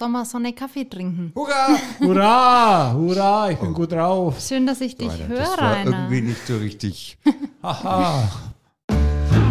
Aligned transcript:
Sommer 0.00 0.24
Sonne 0.24 0.54
Kaffee 0.54 0.88
trinken. 0.88 1.30
Hurra! 1.34 1.78
Hurra, 2.00 2.92
hurra, 2.94 3.50
ich 3.50 3.58
bin 3.58 3.74
gut 3.74 3.92
drauf. 3.92 4.40
Schön, 4.40 4.66
dass 4.66 4.80
ich 4.80 4.96
dich 4.96 5.10
Alter, 5.10 5.28
höre, 5.28 5.38
das 5.40 5.58
war 5.58 5.72
Rainer. 5.72 5.90
irgendwie 5.90 6.20
nicht 6.22 6.46
so 6.46 6.56
richtig. 6.56 7.18
Haha. 7.62 8.26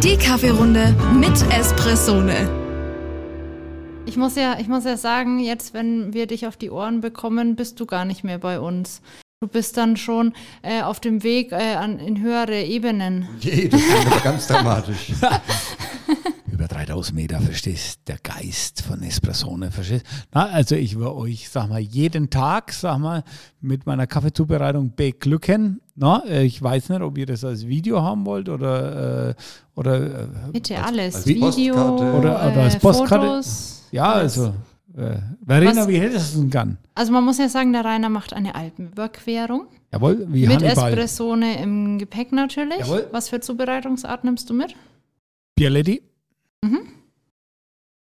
Die 0.01 0.17
Kaffeerunde 0.17 0.95
mit 1.13 1.39
Espressone. 1.51 2.49
Ich 4.07 4.17
muss 4.17 4.35
ja, 4.37 4.57
ich 4.59 4.67
muss 4.67 4.85
ja 4.85 4.97
sagen, 4.97 5.37
jetzt, 5.37 5.75
wenn 5.75 6.15
wir 6.15 6.25
dich 6.25 6.47
auf 6.47 6.57
die 6.57 6.71
Ohren 6.71 6.99
bekommen, 6.99 7.55
bist 7.55 7.79
du 7.79 7.85
gar 7.85 8.05
nicht 8.05 8.23
mehr 8.23 8.39
bei 8.39 8.59
uns. 8.59 9.03
Du 9.41 9.47
bist 9.47 9.77
dann 9.77 9.97
schon 9.97 10.33
äh, 10.63 10.81
auf 10.81 10.99
dem 10.99 11.21
Weg 11.21 11.51
äh, 11.51 11.75
an, 11.75 11.99
in 11.99 12.21
höhere 12.21 12.63
Ebenen. 12.63 13.29
Nee, 13.43 13.67
das 13.67 13.81
ist 13.81 14.23
ganz 14.23 14.47
dramatisch. 14.47 15.11
Über 16.79 16.85
3000 16.85 17.15
Meter, 17.15 17.41
verstehst 17.41 17.99
Der 18.07 18.17
Geist 18.23 18.81
von 18.83 19.01
Espressone, 19.03 19.69
verstehst 19.71 20.05
Na, 20.33 20.45
also 20.47 20.75
ich 20.75 20.97
will 20.97 21.07
euch, 21.07 21.49
sag 21.49 21.67
mal, 21.69 21.79
jeden 21.79 22.29
Tag, 22.29 22.71
sag 22.71 22.99
mal, 22.99 23.23
mit 23.59 23.85
meiner 23.85 24.07
Kaffeezubereitung 24.07 24.93
beglücken. 24.95 25.81
Na, 25.95 26.23
äh, 26.25 26.43
ich 26.45 26.61
weiß 26.61 26.89
nicht, 26.89 27.01
ob 27.01 27.17
ihr 27.17 27.25
das 27.25 27.43
als 27.43 27.67
Video 27.67 28.01
haben 28.01 28.25
wollt 28.25 28.47
oder, 28.47 29.29
äh, 29.29 29.33
oder 29.75 30.23
äh, 30.23 30.27
Bitte 30.53 30.81
alles. 30.81 31.15
als 31.15 31.25
Video 31.27 31.45
Postkarte. 31.75 32.13
Oder- 32.17 32.51
oder 32.51 32.61
als 32.63 32.79
Postkarte. 32.79 33.27
Fotos. 33.27 33.83
ja, 33.91 34.11
also, 34.13 34.53
äh, 34.95 35.17
Verena, 35.45 35.81
Was- 35.81 35.87
wie 35.89 35.99
hättest 35.99 36.33
du 36.33 36.37
es 36.37 36.41
denn 36.41 36.49
gern? 36.49 36.77
Also 36.95 37.11
man 37.11 37.25
muss 37.25 37.37
ja 37.39 37.49
sagen, 37.49 37.73
der 37.73 37.83
Rainer 37.83 38.09
macht 38.09 38.31
eine 38.33 38.55
Alpenüberquerung. 38.55 39.67
Jawohl, 39.91 40.25
wie 40.29 40.47
mit 40.47 40.61
Hannibal. 40.63 40.89
Espressone 40.91 41.61
im 41.61 41.97
Gepäck 41.99 42.31
natürlich. 42.31 42.79
Jawohl. 42.79 43.07
Was 43.11 43.27
für 43.29 43.39
Zubereitungsart 43.41 44.23
nimmst 44.23 44.49
du 44.49 44.53
mit? 44.53 44.75
Bialetti. 45.55 46.03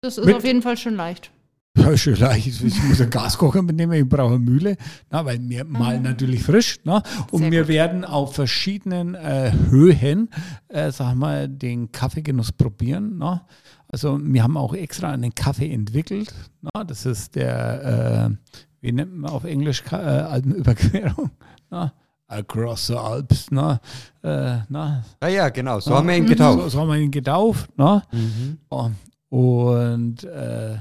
Das 0.02 0.18
ist 0.18 0.26
Mit- 0.26 0.36
auf 0.36 0.46
jeden 0.46 0.62
Fall 0.62 0.78
schon 0.78 0.96
leicht. 0.96 1.32
Ja, 1.78 1.96
schön 1.96 2.16
leicht. 2.16 2.48
Ich 2.48 2.84
muss 2.84 3.02
einen 3.02 3.10
Gaskocher 3.12 3.62
mitnehmen, 3.62 3.94
ich 3.94 4.08
brauche 4.10 4.34
eine 4.36 4.40
Mühle, 4.40 4.78
na, 5.12 5.24
weil 5.26 5.40
wir 5.48 5.64
malen 5.64 6.02
natürlich 6.02 6.42
frisch. 6.44 6.80
Na, 6.84 7.04
und 7.32 7.34
Mhm. 7.34 7.44
Sehr 7.44 7.52
wir 7.52 7.62
gut. 7.62 7.68
werden 7.70 8.06
auf 8.06 8.34
verschiedenen 8.34 9.14
äh, 9.16 9.52
Höhen, 9.70 10.30
äh, 10.70 10.92
sag 10.92 11.16
mal, 11.16 11.48
den 11.48 11.92
Kaffeegenuss 11.92 12.52
probieren. 12.52 13.18
Na. 13.18 13.46
Also 13.90 14.20
wir 14.22 14.42
haben 14.44 14.58
auch 14.58 14.74
extra 14.74 15.12
einen 15.12 15.36
Kaffee 15.36 15.72
entwickelt. 15.72 16.34
Na. 16.62 16.84
Das 16.84 17.06
ist 17.06 17.36
der, 17.36 18.30
äh, 18.32 18.54
wie 18.82 18.92
nennt 18.92 19.16
man 19.16 19.30
auf 19.30 19.44
Englisch, 19.44 19.84
äh, 19.92 19.96
Alpenüberquerung? 19.96 21.30
Na. 21.70 21.94
Across 22.28 22.88
the 22.88 22.96
Alps. 22.96 23.48
Na. 23.52 23.80
Äh, 24.24 24.58
na. 24.70 25.04
Ah 25.20 25.28
ja, 25.28 25.50
genau, 25.50 25.80
so 25.80 25.96
haben 25.96 26.08
wir 26.08 26.16
ihn 26.18 26.24
So, 26.28 26.30
getauft. 26.34 26.72
so 26.72 26.80
haben 26.82 26.90
wir 26.90 26.98
ihn 26.98 27.12
getauft. 27.12 27.70
Na. 27.78 28.04
Mhm. 28.12 28.58
Oh, 28.70 28.90
Und 29.30 30.24
äh, 30.24 30.78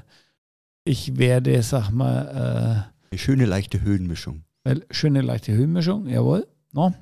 ich 0.84 1.16
werde, 1.18 1.62
sag 1.62 1.90
mal, 1.90 2.90
Eine 3.10 3.18
schöne, 3.18 3.44
leichte 3.46 3.80
Höhenmischung. 3.82 4.42
äh, 4.64 4.76
schöne 4.90 5.20
leichte 5.20 5.52
Höhenmischung, 5.52 6.06
jawohl. 6.08 6.46
No. 6.72 6.92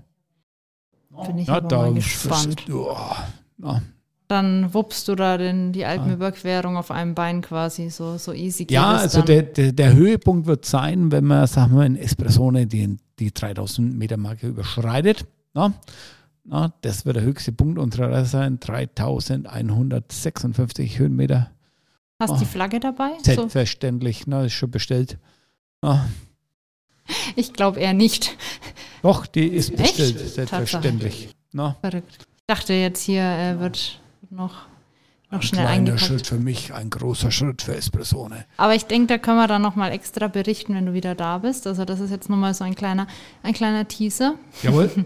Bin 1.27 1.39
ich 1.39 1.47
Ja, 1.49 1.57
aber 1.57 1.69
da- 1.69 1.77
mal 1.83 1.95
gespannt. 1.95 2.65
Ja, 2.69 3.29
no. 3.59 3.81
Dann 4.27 4.73
wuppst 4.73 5.07
du 5.09 5.15
da 5.15 5.37
den, 5.37 5.73
die 5.73 5.85
Alpenüberquerung 5.85 6.77
auf 6.79 6.91
einem 6.91 7.15
Bein 7.15 7.43
quasi. 7.43 7.91
So, 7.91 8.17
so 8.17 8.33
easy 8.33 8.65
geht 8.65 8.71
ja 8.75 8.97
es 8.97 9.03
also 9.03 9.19
dann. 9.19 9.27
der, 9.27 9.43
der, 9.43 9.73
der 9.73 9.93
Höhepunkt 9.95 10.47
wird 10.47 10.65
sein, 10.65 11.13
wenn 11.13 11.25
man, 11.25 11.47
sagen 11.47 11.77
wir, 11.77 11.85
in 11.85 11.95
Espressone 11.97 12.67
die, 12.67 12.97
die 13.19 13.33
3000 13.33 13.97
Meter 13.97 14.17
Marke 14.17 14.49
überschreitet. 14.49 15.27
No. 15.55 15.73
No, 16.47 16.71
das 16.83 17.07
wird 17.07 17.17
der 17.17 17.23
höchste 17.23 17.53
Punkt 17.53 17.79
unserer 17.79 18.13
Reise 18.13 18.29
sein, 18.31 18.61
3156 18.61 20.99
Höhenmeter. 20.99 21.51
Hast 22.21 22.33
oh. 22.33 22.37
die 22.39 22.45
Flagge 22.45 22.81
dabei? 22.81 23.13
Selbstverständlich, 23.23 24.27
ne, 24.27 24.45
ist 24.47 24.53
schon 24.53 24.71
bestellt. 24.71 25.17
No. 25.81 25.99
ich 27.37 27.55
glaube 27.55 27.81
eher 27.81 27.95
nicht. 27.95 28.37
Doch, 29.03 29.27
die 29.27 29.47
ist 29.47 29.71
Echt? 29.71 29.97
bestellt, 29.97 30.19
selbstverständlich. 30.19 31.35
No. 31.53 31.77
Verrückt. 31.81 32.19
Ich 32.19 32.47
dachte 32.47 32.75
jetzt 32.75 33.03
hier 33.03 33.23
äh, 33.23 33.61
wird 33.61 34.01
noch, 34.31 34.67
noch 35.31 35.41
Ein 35.41 35.43
schnell 35.43 35.63
kleiner 35.63 35.79
eingepackt. 35.79 36.03
Schritt 36.03 36.27
für 36.27 36.37
mich, 36.37 36.73
ein 36.73 36.91
großer 36.91 37.31
Schritt 37.31 37.63
für 37.63 37.75
Espressone. 37.77 38.45
Aber 38.57 38.75
ich 38.75 38.87
denke, 38.87 39.09
da 39.09 39.19
können 39.19 39.39
wir 39.39 39.49
dann 39.49 39.63
nochmal 39.63 39.93
extra 39.93 40.29
berichten, 40.29 40.75
wenn 40.75 40.87
du 40.87 40.93
wieder 40.93 41.15
da 41.15 41.39
bist. 41.39 41.67
Also 41.67 41.85
das 41.85 42.01
ist 42.01 42.11
jetzt 42.11 42.29
nochmal 42.31 42.55
so 42.55 42.65
ein 42.65 42.75
kleiner, 42.75 43.07
ein 43.43 43.53
kleiner 43.55 43.87
Teaser. 43.89 44.35
Jawohl. 44.63 44.91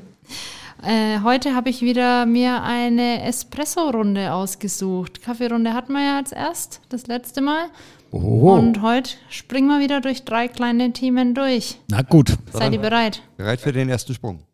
Äh, 0.81 1.23
heute 1.25 1.57
habe 1.57 1.71
ich 1.71 1.83
wieder 1.83 2.25
mir 2.25 2.63
eine 2.63 3.25
Espresso-Runde 3.25 4.33
ausgesucht. 4.33 5.23
Kaffeerunde 5.23 5.75
hatten 5.75 5.93
wir 5.93 6.05
ja 6.05 6.19
als 6.19 6.31
erst, 6.31 6.81
das 6.89 7.09
letzte 7.09 7.41
Mal. 7.41 7.65
Oho. 8.13 8.55
Und 8.55 8.81
heute 8.81 9.11
springen 9.29 9.67
wir 9.67 9.81
wieder 9.81 10.01
durch 10.01 10.25
drei 10.25 10.47
kleine 10.47 10.93
Themen 10.93 11.35
durch. 11.35 11.79
Na 11.89 12.03
gut. 12.03 12.39
Seid 12.53 12.73
ihr 12.73 12.79
bereit? 12.81 13.23
Bereit 13.37 13.61
für 13.61 13.73
den 13.73 13.89
ersten 13.89 14.15
Sprung. 14.15 14.45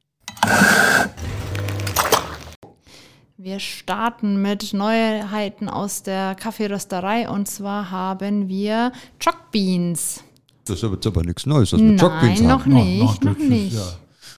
Wir 3.44 3.60
starten 3.60 4.40
mit 4.40 4.72
Neuheiten 4.72 5.68
aus 5.68 6.02
der 6.02 6.34
Kaffeerösterei 6.34 7.28
und 7.28 7.46
zwar 7.46 7.90
haben 7.90 8.48
wir 8.48 8.90
Choc 9.22 9.50
Beans. 9.50 10.24
Das 10.64 10.78
ist 10.78 10.84
aber 10.84 10.94
jetzt 10.94 11.06
aber 11.06 11.22
nichts 11.24 11.44
Neues, 11.44 11.74
was 11.74 11.78
wir 11.78 11.90
Nein, 11.92 12.00
haben. 12.00 12.46
noch 12.48 12.64
nicht, 12.64 12.98
Na, 13.00 13.04
noch 13.04 13.18
das 13.18 13.36
ist 13.36 13.50
nicht. 13.50 13.74
Ja 13.74 13.82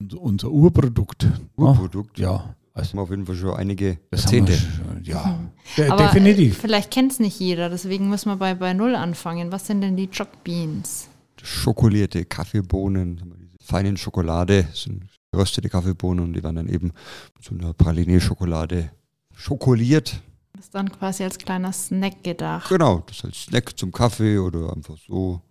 unser, 0.00 0.20
unser 0.20 0.50
Urprodukt. 0.50 1.24
Urprodukt. 1.54 2.18
Ja, 2.18 2.56
Das 2.74 2.88
haben 2.88 2.98
wir 2.98 3.02
auf 3.02 3.10
jeden 3.10 3.26
Fall 3.26 3.36
schon 3.36 3.54
einige 3.54 3.98
das 4.10 4.26
haben 4.26 4.32
wir 4.32 4.38
Jahrzehnte. 4.54 4.76
schon, 4.76 5.04
ja. 5.04 5.38
De 5.76 5.88
Aber 5.88 6.00
äh, 6.02 6.06
definitiv. 6.08 6.58
vielleicht 6.58 6.90
kennt 6.90 7.12
es 7.12 7.20
nicht 7.20 7.38
jeder, 7.38 7.70
deswegen 7.70 8.08
müssen 8.08 8.28
wir 8.30 8.36
bei, 8.36 8.56
bei 8.56 8.72
Null 8.72 8.96
anfangen. 8.96 9.52
Was 9.52 9.68
sind 9.68 9.82
denn 9.82 9.96
die 9.96 10.08
Choc 10.08 10.42
Beans? 10.42 11.08
Schokolierte 11.40 12.24
Kaffeebohnen, 12.24 13.20
haben 13.20 13.50
feinen 13.62 13.96
Schokolade, 13.96 14.66
sind 14.74 15.04
geröstete 15.36 15.68
Kaffeebohnen 15.68 16.24
und 16.24 16.32
die 16.32 16.42
werden 16.42 16.56
dann 16.56 16.68
eben 16.68 16.92
mit 17.34 17.44
so 17.44 17.54
einer 17.54 17.74
Praline-Schokolade 17.74 18.90
schokoliert. 19.34 20.22
Das 20.54 20.66
ist 20.66 20.74
dann 20.74 20.90
quasi 20.90 21.24
als 21.24 21.36
kleiner 21.36 21.72
Snack 21.72 22.24
gedacht. 22.24 22.70
Genau, 22.70 23.02
das 23.06 23.18
ist 23.18 23.24
als 23.26 23.42
Snack 23.42 23.78
zum 23.78 23.92
Kaffee 23.92 24.38
oder 24.38 24.72
einfach 24.72 24.96
so. 24.96 25.42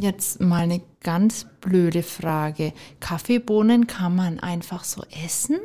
Jetzt 0.00 0.40
mal 0.40 0.62
eine 0.62 0.82
ganz 0.98 1.46
blöde 1.60 2.02
Frage. 2.02 2.72
Kaffeebohnen 2.98 3.86
kann 3.86 4.16
man 4.16 4.40
einfach 4.40 4.82
so 4.82 5.04
essen? 5.24 5.60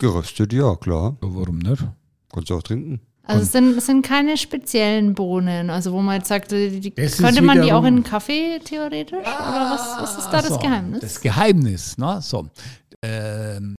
Geröstet, 0.00 0.52
ja, 0.52 0.74
klar. 0.74 1.16
Ja, 1.22 1.28
warum 1.32 1.58
nicht? 1.58 1.86
Kannst 2.32 2.50
du 2.50 2.56
auch 2.56 2.62
trinken. 2.64 3.00
Also 3.30 3.42
es 3.44 3.52
sind, 3.52 3.78
es 3.78 3.86
sind 3.86 4.02
keine 4.04 4.36
speziellen 4.36 5.14
Bohnen, 5.14 5.70
also 5.70 5.92
wo 5.92 6.00
man 6.00 6.16
jetzt 6.16 6.28
sagt, 6.28 6.50
die, 6.50 6.92
Das 6.94 7.18
könnte 7.18 7.42
man 7.42 7.62
die 7.62 7.72
auch 7.72 7.84
in 7.84 8.02
Kaffee 8.02 8.58
theoretisch? 8.64 9.18
Oder 9.20 9.70
was, 9.70 10.02
was 10.02 10.18
ist 10.18 10.30
da 10.30 10.38
das 10.38 10.48
So, 10.48 10.58
Geheimnis? 10.58 11.00
Das 11.00 11.20
Geheimnis, 11.20 11.96
ne? 11.98 12.18
So. 12.22 12.48
Ähm, 13.02 13.76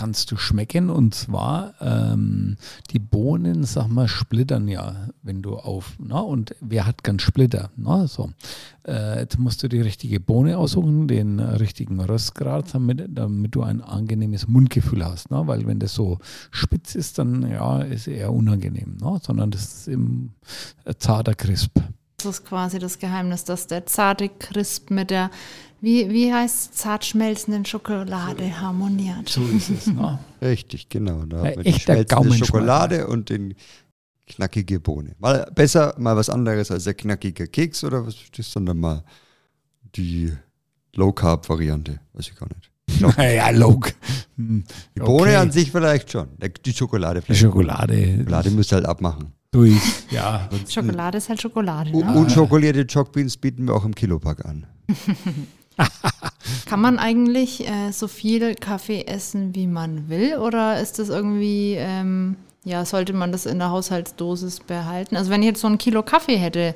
kannst 0.00 0.32
du 0.32 0.38
schmecken 0.38 0.88
und 0.88 1.14
zwar 1.14 1.74
ähm, 1.82 2.56
die 2.90 2.98
Bohnen, 2.98 3.64
sag 3.64 3.88
mal, 3.88 4.08
splittern 4.08 4.66
ja, 4.66 5.10
wenn 5.22 5.42
du 5.42 5.56
auf, 5.56 5.98
ne? 5.98 6.22
Und 6.22 6.56
wer 6.62 6.86
hat 6.86 7.04
gern 7.04 7.18
Splitter, 7.18 7.70
ne? 7.76 8.08
So. 8.08 8.30
Äh, 8.88 9.18
jetzt 9.20 9.38
musst 9.38 9.62
du 9.62 9.68
die 9.68 9.82
richtige 9.82 10.18
Bohne 10.18 10.56
aussuchen, 10.56 11.06
den 11.06 11.38
richtigen 11.38 12.00
Röstgrad, 12.00 12.74
damit, 12.74 13.10
damit 13.10 13.54
du 13.54 13.62
ein 13.62 13.82
angenehmes 13.82 14.48
Mundgefühl 14.48 15.04
hast, 15.04 15.30
ne? 15.30 15.46
Weil 15.46 15.66
wenn 15.66 15.80
das 15.80 15.92
so 15.92 16.18
spitz 16.50 16.94
ist, 16.94 17.18
dann 17.18 17.50
ja, 17.50 17.82
ist 17.82 18.08
eher 18.08 18.32
unangenehm, 18.32 18.96
ne? 19.02 19.20
Sondern 19.22 19.50
das 19.50 19.64
ist 19.64 19.88
im 19.88 20.30
äh, 20.86 20.94
zarter 20.98 21.34
Crisp. 21.34 21.78
Das 22.16 22.40
ist 22.40 22.44
quasi 22.46 22.78
das 22.78 22.98
Geheimnis, 22.98 23.44
dass 23.44 23.66
der 23.66 23.86
zarte 23.86 24.28
Crisp 24.28 24.90
mit 24.90 25.10
der, 25.10 25.30
wie, 25.80 26.10
wie 26.10 26.32
heißt 26.32 26.76
zart 26.76 27.04
schmelzenden 27.04 27.64
Schokolade 27.64 28.60
harmoniert. 28.60 29.28
So 29.28 29.42
ist 29.46 29.70
es, 29.70 29.86
ne? 29.86 30.18
Richtig, 30.42 30.88
genau. 30.88 31.24
Da 31.24 31.42
man 31.42 31.62
die 31.62 31.72
schmelzende. 31.72 32.44
Schokolade 32.44 33.06
und 33.06 33.30
den 33.30 33.54
knackige 34.26 34.80
Bohne. 34.80 35.14
Mal 35.18 35.50
besser, 35.54 35.94
mal 35.98 36.16
was 36.16 36.30
anderes 36.30 36.70
als 36.70 36.84
der 36.84 36.94
knackige 36.94 37.46
Keks 37.46 37.84
oder 37.84 38.06
was 38.06 38.16
ist 38.36 38.54
dann 38.56 38.78
mal 38.78 39.02
die 39.96 40.32
Low-Carb-Variante? 40.94 42.00
Weiß 42.12 42.28
ich 42.28 42.36
gar 42.36 42.48
nicht. 42.48 42.70
Naja, 43.16 43.50
Log. 43.50 43.92
Hm, 44.36 44.64
Die 44.96 45.00
Bohne 45.00 45.30
okay. 45.30 45.36
an 45.36 45.52
sich 45.52 45.70
vielleicht 45.70 46.10
schon. 46.10 46.28
Die 46.64 46.72
Schokolade 46.72 47.20
Die 47.20 47.26
vielleicht. 47.26 47.40
Schokolade. 47.40 47.96
Die 47.96 48.18
Schokolade 48.18 48.50
müsst 48.50 48.72
ihr 48.72 48.76
halt 48.76 48.86
abmachen. 48.86 49.32
durch. 49.52 49.80
Ja. 50.10 50.48
Schokolade 50.68 51.18
ist 51.18 51.28
halt 51.28 51.40
Schokolade. 51.40 51.90
Ne? 51.92 52.14
unschokolierte 52.14 52.86
Chockbeans 52.86 53.36
bieten 53.36 53.66
wir 53.66 53.74
auch 53.74 53.84
im 53.84 53.94
Kilopack 53.94 54.44
an. 54.44 54.66
Kann 56.66 56.80
man 56.80 56.98
eigentlich 56.98 57.66
äh, 57.66 57.92
so 57.92 58.08
viel 58.08 58.54
Kaffee 58.54 59.04
essen, 59.06 59.54
wie 59.54 59.66
man 59.66 60.08
will? 60.08 60.36
Oder 60.38 60.80
ist 60.80 60.98
das 60.98 61.08
irgendwie, 61.08 61.74
ähm, 61.78 62.36
ja, 62.64 62.84
sollte 62.84 63.12
man 63.12 63.32
das 63.32 63.46
in 63.46 63.58
der 63.58 63.70
Haushaltsdosis 63.70 64.60
behalten? 64.60 65.16
Also 65.16 65.30
wenn 65.30 65.42
ich 65.42 65.48
jetzt 65.48 65.60
so 65.60 65.68
ein 65.68 65.78
Kilo 65.78 66.02
Kaffee 66.02 66.36
hätte 66.36 66.74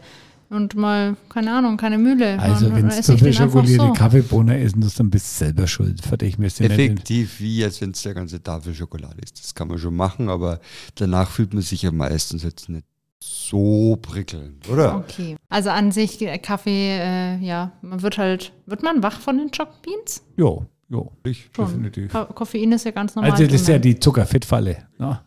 und 0.50 0.74
mal, 0.74 1.16
keine 1.28 1.52
Ahnung, 1.52 1.76
keine 1.76 1.98
Mühle, 1.98 2.38
Also 2.38 2.72
wenn 2.72 2.88
du 2.88 3.02
zu 3.02 3.16
viel 3.18 3.32
schokolierte 3.32 3.86
so. 3.86 3.92
Kaffeebohne 3.92 4.60
essen, 4.60 4.80
das 4.80 4.94
dann 4.94 5.10
bist 5.10 5.26
du 5.40 5.44
selber 5.44 5.66
schuld. 5.66 6.02
Fertig, 6.02 6.38
nicht 6.38 6.60
Effektiv 6.60 7.40
wie, 7.40 7.64
als 7.64 7.80
wenn 7.80 7.90
es 7.90 8.02
der 8.02 8.14
ganze 8.14 8.42
Tafel 8.42 8.74
Schokolade 8.74 9.20
ist. 9.22 9.42
Das 9.42 9.54
kann 9.54 9.68
man 9.68 9.78
schon 9.78 9.96
machen, 9.96 10.28
aber 10.28 10.60
danach 10.94 11.30
fühlt 11.30 11.54
man 11.54 11.62
sich 11.62 11.82
ja 11.82 11.92
meistens 11.92 12.42
jetzt 12.42 12.68
nicht 12.68 12.84
so 13.28 13.96
prickelnd, 14.02 14.68
oder? 14.68 14.96
Okay. 14.96 15.36
Also 15.48 15.70
an 15.70 15.92
sich 15.92 16.20
äh, 16.22 16.38
Kaffee, 16.38 16.98
äh, 16.98 17.38
ja, 17.38 17.72
man 17.82 18.02
wird 18.02 18.18
halt, 18.18 18.52
wird 18.66 18.82
man 18.82 19.02
wach 19.02 19.18
von 19.20 19.38
den 19.38 19.50
Choc 19.50 19.68
Beans? 19.82 20.22
Jo, 20.36 20.66
jo, 20.90 21.10
Ich 21.24 21.48
Schon. 21.56 21.66
definitiv. 21.66 22.12
Ko- 22.12 22.26
Koffein 22.26 22.72
ist 22.72 22.84
ja 22.84 22.90
ganz 22.90 23.14
normal. 23.14 23.30
Also 23.32 23.44
das 23.44 23.54
ist 23.54 23.68
ja 23.68 23.78
die 23.78 23.98
Zuckerfettfalle 23.98 24.76
ne? 24.98 25.20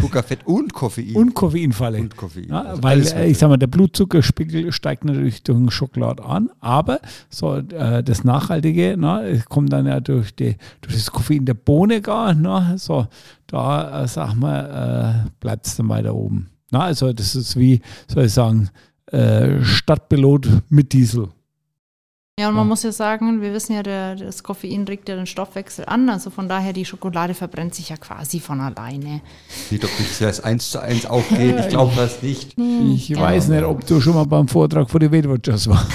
Zuckerfett 0.00 0.46
und 0.46 0.72
Koffein. 0.72 1.14
und 1.14 1.34
Koffeinfalle. 1.34 1.98
Und 1.98 2.16
Koffein. 2.16 2.48
Ja, 2.48 2.62
Also 2.62 2.82
weil 2.82 3.06
äh, 3.06 3.26
ich 3.30 3.36
sag 3.38 3.48
mal, 3.48 3.56
der 3.58 3.66
Blutzuckerspiegel 3.66 4.72
steigt 4.72 5.04
natürlich 5.04 5.42
durch 5.42 5.58
den 5.58 5.70
Schokolade 5.70 6.24
an, 6.24 6.50
aber 6.60 7.00
so 7.28 7.56
äh, 7.56 8.02
das 8.02 8.24
Nachhaltige, 8.24 8.96
ne, 8.96 9.22
es 9.28 9.44
kommt 9.46 9.70
dann 9.72 9.86
ja 9.86 10.00
durch, 10.00 10.34
die, 10.34 10.56
durch 10.80 10.94
das 10.94 11.10
Koffein 11.10 11.44
der 11.44 11.54
Bohne 11.54 12.00
gar, 12.00 12.32
ne, 12.34 12.74
so, 12.78 13.06
da 13.48 14.02
äh, 14.04 14.08
sag 14.08 14.34
mal, 14.34 15.24
äh, 15.26 15.30
bleibt 15.40 15.66
es 15.66 15.76
dann 15.76 15.88
weiter 15.90 16.14
oben. 16.14 16.48
Na, 16.74 16.80
also 16.86 17.12
das 17.12 17.36
ist 17.36 17.56
wie, 17.56 17.80
soll 18.12 18.24
ich 18.24 18.32
sagen, 18.32 18.68
äh, 19.12 19.62
Stadtpilot 19.62 20.48
mit 20.70 20.92
Diesel. 20.92 21.28
Ja, 22.36 22.48
und 22.48 22.54
man 22.56 22.64
Ja. 22.64 22.68
muss 22.68 22.82
ja 22.82 22.90
sagen, 22.90 23.40
wir 23.42 23.52
wissen 23.52 23.74
ja, 23.76 23.84
der, 23.84 24.16
das 24.16 24.42
Koffein 24.42 24.82
regt 24.88 25.08
ja 25.08 25.14
den 25.14 25.26
Stoffwechsel 25.26 25.84
an. 25.86 26.08
Also 26.08 26.30
von 26.30 26.48
daher, 26.48 26.72
die 26.72 26.84
Schokolade 26.84 27.32
verbrennt 27.34 27.76
sich 27.76 27.90
ja 27.90 27.96
quasi 27.96 28.40
von 28.40 28.60
alleine. 28.60 29.20
Sieht, 29.70 29.84
ob 29.84 29.90
das 30.18 30.40
eins 30.40 30.68
zu 30.72 30.80
eins 30.80 31.06
aufgeht. 31.06 31.60
Ich 31.60 31.68
glaube 31.68 31.92
das 31.94 32.22
nicht. 32.22 32.58
Ich 32.58 33.16
weiß 33.16 33.48
nicht, 33.50 33.62
ob 33.62 33.86
du 33.86 34.00
schon 34.00 34.14
mal 34.16 34.24
beim 34.26 34.48
Vortrag 34.48 34.90
vor 34.90 34.98
der 34.98 35.12
Weltwirtschaft 35.12 35.68
warst. 35.68 35.86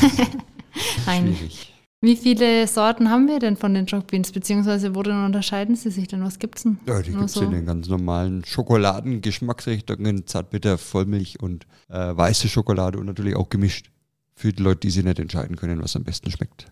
Nein. 1.05 1.35
Schwierig. 1.37 1.68
Wie 2.01 2.15
viele 2.15 2.65
Sorten 2.65 3.09
haben 3.09 3.27
wir 3.27 3.39
denn 3.39 3.57
von 3.57 3.73
den 3.73 3.85
Choc 3.85 4.07
Beans? 4.07 4.31
Beziehungsweise 4.31 4.95
worin 4.95 5.25
unterscheiden 5.25 5.75
sie 5.75 5.91
sich 5.91 6.07
denn? 6.07 6.23
Was 6.23 6.39
gibt's 6.39 6.63
denn? 6.63 6.79
Ja, 6.85 7.01
die 7.01 7.11
gibt 7.11 7.25
es 7.25 7.33
so. 7.33 7.41
in 7.41 7.51
den 7.51 7.65
ganz 7.65 7.89
normalen 7.89 8.45
Schokoladengeschmacksrichtungen, 8.45 10.25
Zartbitter, 10.25 10.77
Vollmilch 10.77 11.41
und 11.41 11.67
äh, 11.89 12.15
weiße 12.15 12.47
Schokolade 12.47 12.99
und 12.99 13.05
natürlich 13.05 13.35
auch 13.35 13.49
gemischt. 13.49 13.91
Für 14.33 14.53
die 14.53 14.63
Leute, 14.63 14.81
die 14.81 14.91
sich 14.91 15.03
nicht 15.03 15.19
entscheiden 15.19 15.57
können, 15.57 15.83
was 15.83 15.97
am 15.97 16.05
besten 16.05 16.31
schmeckt. 16.31 16.67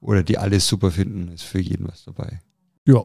Oder 0.00 0.22
die 0.22 0.38
alles 0.38 0.68
super 0.68 0.92
finden, 0.92 1.32
ist 1.32 1.42
für 1.42 1.58
jeden 1.58 1.88
was 1.88 2.04
dabei. 2.04 2.38
Ja. 2.86 3.02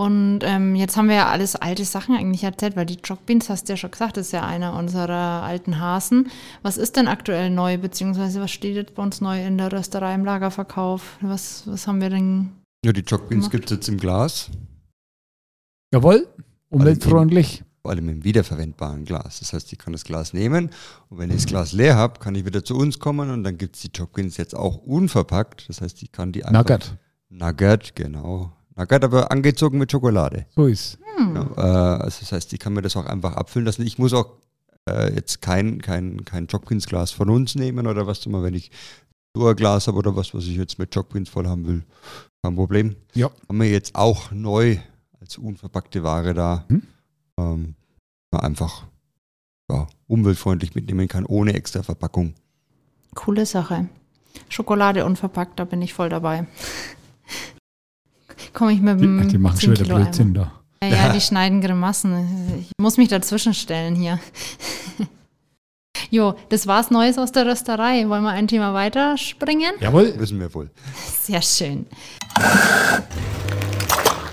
Und 0.00 0.38
ähm, 0.44 0.76
jetzt 0.76 0.96
haben 0.96 1.10
wir 1.10 1.16
ja 1.16 1.28
alles 1.28 1.56
alte 1.56 1.84
Sachen 1.84 2.16
eigentlich 2.16 2.42
erzählt, 2.42 2.74
weil 2.74 2.86
die 2.86 2.96
Choc 2.96 3.26
Beans, 3.26 3.50
hast 3.50 3.68
du 3.68 3.74
ja 3.74 3.76
schon 3.76 3.90
gesagt, 3.90 4.16
ist 4.16 4.32
ja 4.32 4.46
einer 4.46 4.74
unserer 4.74 5.42
alten 5.42 5.78
Hasen. 5.78 6.30
Was 6.62 6.78
ist 6.78 6.96
denn 6.96 7.06
aktuell 7.06 7.50
neu, 7.50 7.76
beziehungsweise 7.76 8.40
was 8.40 8.50
steht 8.50 8.76
jetzt 8.76 8.94
bei 8.94 9.02
uns 9.02 9.20
neu 9.20 9.44
in 9.44 9.58
der 9.58 9.70
Rösterei 9.70 10.14
im 10.14 10.24
Lagerverkauf? 10.24 11.18
Was, 11.20 11.64
was 11.66 11.86
haben 11.86 12.00
wir 12.00 12.08
denn? 12.08 12.50
Ja, 12.82 12.94
die 12.94 13.04
Gemacht. 13.04 13.50
gibt 13.50 13.64
es 13.66 13.76
jetzt 13.76 13.88
im 13.90 13.98
Glas, 13.98 14.48
Jawohl, 15.92 16.26
umweltfreundlich. 16.70 17.62
vor 17.82 17.90
allem 17.90 18.08
im 18.08 18.24
wiederverwendbaren 18.24 19.04
Glas. 19.04 19.40
Das 19.40 19.52
heißt, 19.52 19.70
ich 19.70 19.78
kann 19.78 19.92
das 19.92 20.04
Glas 20.04 20.32
nehmen 20.32 20.70
und 21.10 21.18
wenn 21.18 21.28
ich 21.28 21.36
das 21.36 21.46
Glas 21.46 21.72
leer 21.72 21.96
habe, 21.96 22.20
kann 22.20 22.34
ich 22.34 22.46
wieder 22.46 22.64
zu 22.64 22.74
uns 22.74 23.00
kommen 23.00 23.28
und 23.28 23.44
dann 23.44 23.58
gibt 23.58 23.76
es 23.76 23.82
die 23.82 23.92
Choc-Beans 23.92 24.38
jetzt 24.38 24.54
auch 24.54 24.78
unverpackt. 24.78 25.68
Das 25.68 25.82
heißt, 25.82 26.02
ich 26.02 26.10
kann 26.10 26.32
die 26.32 26.42
einfach... 26.42 26.58
Nugget. 26.58 26.96
Nugget, 27.28 27.94
genau. 27.94 28.56
Nugget, 28.76 29.04
aber 29.04 29.30
angezogen 29.30 29.78
mit 29.78 29.90
Schokolade. 29.90 30.46
So 30.54 30.66
ist 30.66 30.98
Ja, 31.18 31.42
äh, 31.56 32.02
also 32.02 32.20
das 32.20 32.32
heißt, 32.32 32.52
ich 32.52 32.58
kann 32.58 32.72
mir 32.72 32.82
das 32.82 32.96
auch 32.96 33.06
einfach 33.06 33.34
abfüllen 33.34 33.66
lassen. 33.66 33.82
Ich 33.86 33.98
muss 33.98 34.12
auch 34.12 34.36
äh, 34.88 35.12
jetzt 35.14 35.42
kein, 35.42 35.80
kein, 35.82 36.24
kein 36.24 36.46
Jobkins-Glas 36.46 37.10
von 37.10 37.30
uns 37.30 37.54
nehmen 37.54 37.86
oder 37.86 38.06
was 38.06 38.24
immer, 38.26 38.42
wenn 38.42 38.54
ich 38.54 38.70
so 39.34 39.46
ein 39.46 39.56
Glas 39.56 39.86
habe 39.86 39.98
oder 39.98 40.16
was, 40.16 40.34
was 40.34 40.44
ich 40.44 40.56
jetzt 40.56 40.78
mit 40.78 40.94
Jobkins 40.94 41.28
voll 41.28 41.46
haben 41.46 41.66
will. 41.66 41.82
Kein 42.42 42.56
Problem. 42.56 42.96
Ja. 43.14 43.30
Haben 43.48 43.60
wir 43.60 43.70
jetzt 43.70 43.94
auch 43.94 44.30
neu 44.30 44.78
als 45.20 45.38
unverpackte 45.38 46.02
Ware 46.02 46.34
da. 46.34 46.64
Hm. 46.68 46.82
Ähm, 47.38 47.74
man 48.30 48.40
einfach 48.42 48.84
ja, 49.70 49.86
umweltfreundlich 50.06 50.74
mitnehmen 50.74 51.08
kann, 51.08 51.26
ohne 51.26 51.54
extra 51.54 51.82
Verpackung. 51.82 52.34
Coole 53.14 53.46
Sache. 53.46 53.88
Schokolade 54.48 55.04
unverpackt, 55.04 55.58
da 55.58 55.64
bin 55.64 55.82
ich 55.82 55.94
voll 55.94 56.08
dabei. 56.08 56.46
Komme 58.52 58.72
ich 58.72 58.80
mit 58.80 59.00
dem 59.00 59.22
Die, 59.22 59.28
die 59.28 59.38
machen 59.38 59.56
10 59.56 59.76
schon 59.76 59.84
wieder. 59.86 59.96
Blödsinn 59.96 60.34
da. 60.34 60.52
Ja, 60.82 60.88
ja, 60.88 61.12
die 61.12 61.20
schneiden 61.20 61.60
Grimassen. 61.60 62.58
Ich 62.60 62.72
muss 62.80 62.96
mich 62.96 63.08
dazwischen 63.08 63.54
stellen 63.54 63.94
hier. 63.94 64.18
Jo, 66.12 66.34
das 66.48 66.66
war's 66.66 66.90
Neues 66.90 67.18
aus 67.18 67.30
der 67.30 67.46
Rösterei. 67.46 68.08
Wollen 68.08 68.24
wir 68.24 68.30
ein 68.30 68.48
Thema 68.48 68.74
weiterspringen? 68.74 69.74
Jawohl. 69.78 70.12
Wissen 70.18 70.40
wir 70.40 70.52
wohl. 70.52 70.68
Sehr 71.20 71.40
schön. 71.40 71.86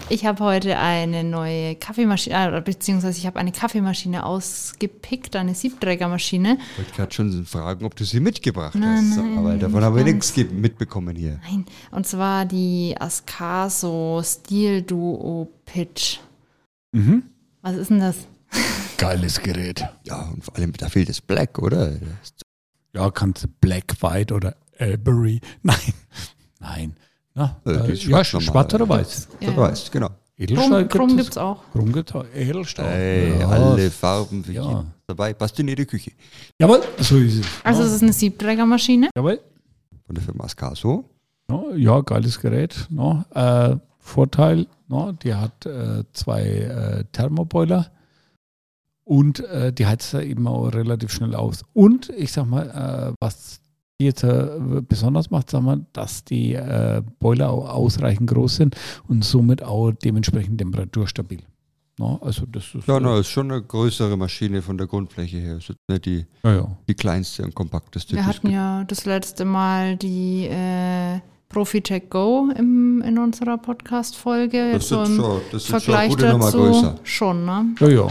Ich 0.10 0.26
habe 0.26 0.42
heute 0.42 0.78
eine 0.78 1.26
neue 1.26 1.76
Kaffeemaschine, 1.76 2.58
äh, 2.58 2.62
beziehungsweise 2.62 3.18
ich 3.18 3.28
habe 3.28 3.40
eine 3.40 3.52
Kaffeemaschine 3.52 4.26
ausgepickt, 4.26 5.36
eine 5.36 5.54
Siebträgermaschine. 5.54 6.58
Ich 6.72 6.78
wollte 6.78 6.92
gerade 6.94 7.14
schon 7.14 7.46
fragen, 7.46 7.86
ob 7.86 7.94
du 7.94 8.06
sie 8.06 8.22
mitgebracht 8.22 8.76
Nein, 8.76 9.10
hast. 9.10 9.18
nein, 9.18 9.38
aber 9.38 9.58
davon 9.58 9.82
wir 9.96 10.04
ganz. 10.06 10.36
nichts 10.38 10.54
mitbekommen 10.54 11.14
hier. 11.18 11.42
Nein, 11.44 11.66
und 11.92 12.08
zwar 12.08 12.46
die 12.46 12.96
Ascaso 12.98 14.22
Steel 14.24 14.82
Duo 14.82 15.52
Pitch. 15.66 16.20
Mhm. 16.94 17.24
Was 17.62 17.76
ist 17.76 17.90
denn 17.90 18.00
das? 18.00 18.16
Geiles 18.98 19.42
Gerät. 19.42 19.86
Ja, 20.06 20.22
und 20.34 20.46
vor 20.46 20.56
allem, 20.56 20.72
da 20.72 20.88
fehlt 20.88 21.10
das 21.10 21.20
Black, 21.20 21.60
oder? 21.60 21.98
Ja, 22.94 23.12
kannst 23.12 23.44
du 23.44 23.48
Black, 23.60 24.02
White 24.02 24.34
oder 24.34 24.56
Albury. 24.80 25.42
Nein. 25.64 25.94
Nein. 26.62 26.96
Na, 27.38 27.56
Äh, 27.66 27.70
äh, 27.72 27.94
ja, 27.94 27.96
schwarz 28.24 28.28
schwarz 28.44 28.74
normal. 28.74 28.82
oder 28.82 28.90
weiß? 28.90 29.28
Ja, 29.42 29.52
Du 29.52 29.58
weißt, 29.58 29.92
genau. 29.92 30.10
Edelstahl 30.40 30.88
Chrom, 30.88 30.90
Chrom 30.90 31.08
gibt 31.10 31.20
gibt 31.20 31.30
es. 31.32 31.38
auch. 31.38 31.62
Chrom 31.72 31.92
gibt's 31.94 32.14
auch. 32.14 32.26
Edelstahl. 32.34 32.92
Ey, 32.92 33.40
Ja. 33.40 33.48
alle 33.50 33.90
Farben 33.92 34.44
für 34.44 34.52
Ja. 34.54 34.68
jeden 34.68 34.94
dabei. 35.08 35.34
Passt 35.34 35.60
in 35.60 35.68
jede 35.68 35.86
Küche. 35.86 36.12
Jawohl, 36.60 36.82
so 37.00 37.18
ist 37.18 37.40
es. 37.40 37.46
Also 37.64 37.82
ja. 37.82 37.88
es 37.88 37.94
ist 37.96 38.04
eine 38.04 38.14
Siebträgermaschine. 38.14 39.10
Jawohl. 39.16 39.40
Von 40.06 40.16
der 40.16 40.24
Firma 40.24 40.44
Ascaso. 40.46 41.10
Ja, 41.50 41.64
ja, 41.76 42.02
geiles 42.02 42.40
Gerät. 42.40 42.88
No. 42.90 43.24
Äh, 43.34 43.78
Vorteil, 44.00 44.68
no, 44.88 45.12
die 45.12 45.34
hat 45.36 45.66
äh, 45.66 46.04
zwei 46.14 46.42
äh, 46.44 47.04
Thermoboiler 47.12 47.92
und 49.04 49.40
äh, 49.46 49.72
die 49.74 49.86
heizt 49.86 50.14
da 50.14 50.22
eben 50.22 50.48
auch 50.48 50.68
relativ 50.68 51.12
schnell 51.12 51.36
aus. 51.36 51.64
Und 51.74 52.10
ich 52.10 52.32
sag 52.32 52.46
mal, 52.48 52.70
äh, 52.70 53.14
was 53.20 53.60
die 54.00 54.06
jetzt 54.06 54.24
äh, 54.24 54.82
besonders 54.88 55.32
macht, 55.32 55.50
sag 55.50 55.64
mal, 55.64 55.86
dass 55.94 56.24
die 56.24 56.54
äh, 56.54 57.02
Boiler 57.20 57.50
auch 57.50 57.70
ausreichend 57.70 58.30
groß 58.30 58.58
sind 58.58 58.76
und 59.08 59.24
somit 59.24 59.64
auch 59.64 59.92
dementsprechend 59.92 60.60
temperaturstabil. 60.60 61.40
No, 62.00 62.20
also 62.22 62.46
das 62.46 62.76
ist 62.76 62.88
Ja, 62.88 63.00
no, 63.00 63.18
ist 63.18 63.28
schon 63.28 63.52
eine 63.52 63.62
größere 63.62 64.16
Maschine 64.18 64.62
von 64.62 64.78
der 64.78 64.86
Grundfläche 64.86 65.38
her. 65.38 65.58
Ist 65.58 65.74
nicht 65.88 66.06
die, 66.06 66.26
ja, 66.44 66.56
ja. 66.56 66.78
die 66.88 66.94
kleinste 66.94 67.44
und 67.44 67.56
kompakteste. 67.56 68.16
Wir 68.16 68.26
hatten 68.26 68.52
ja 68.52 68.84
das 68.84 69.06
letzte 69.06 69.46
Mal 69.46 69.98
die 69.98 70.46
äh, 70.46 71.20
Profitech 71.50 72.12
Go 72.12 72.52
im, 72.56 73.02
in 73.02 73.18
unserer 73.18 73.58
Podcast-Folge. 73.58 74.74
Das 74.74 74.90
so 74.90 75.06
schon, 75.06 75.42
das 75.52 75.68
ist 75.68 75.84
schon 75.84 75.96
eine 75.96 76.10
gute 76.10 76.26
dazu 76.26 76.58
größer. 76.58 76.96
schon, 77.04 77.46
ne? 77.46 77.76
Ja, 77.80 77.88
ja. 77.88 78.08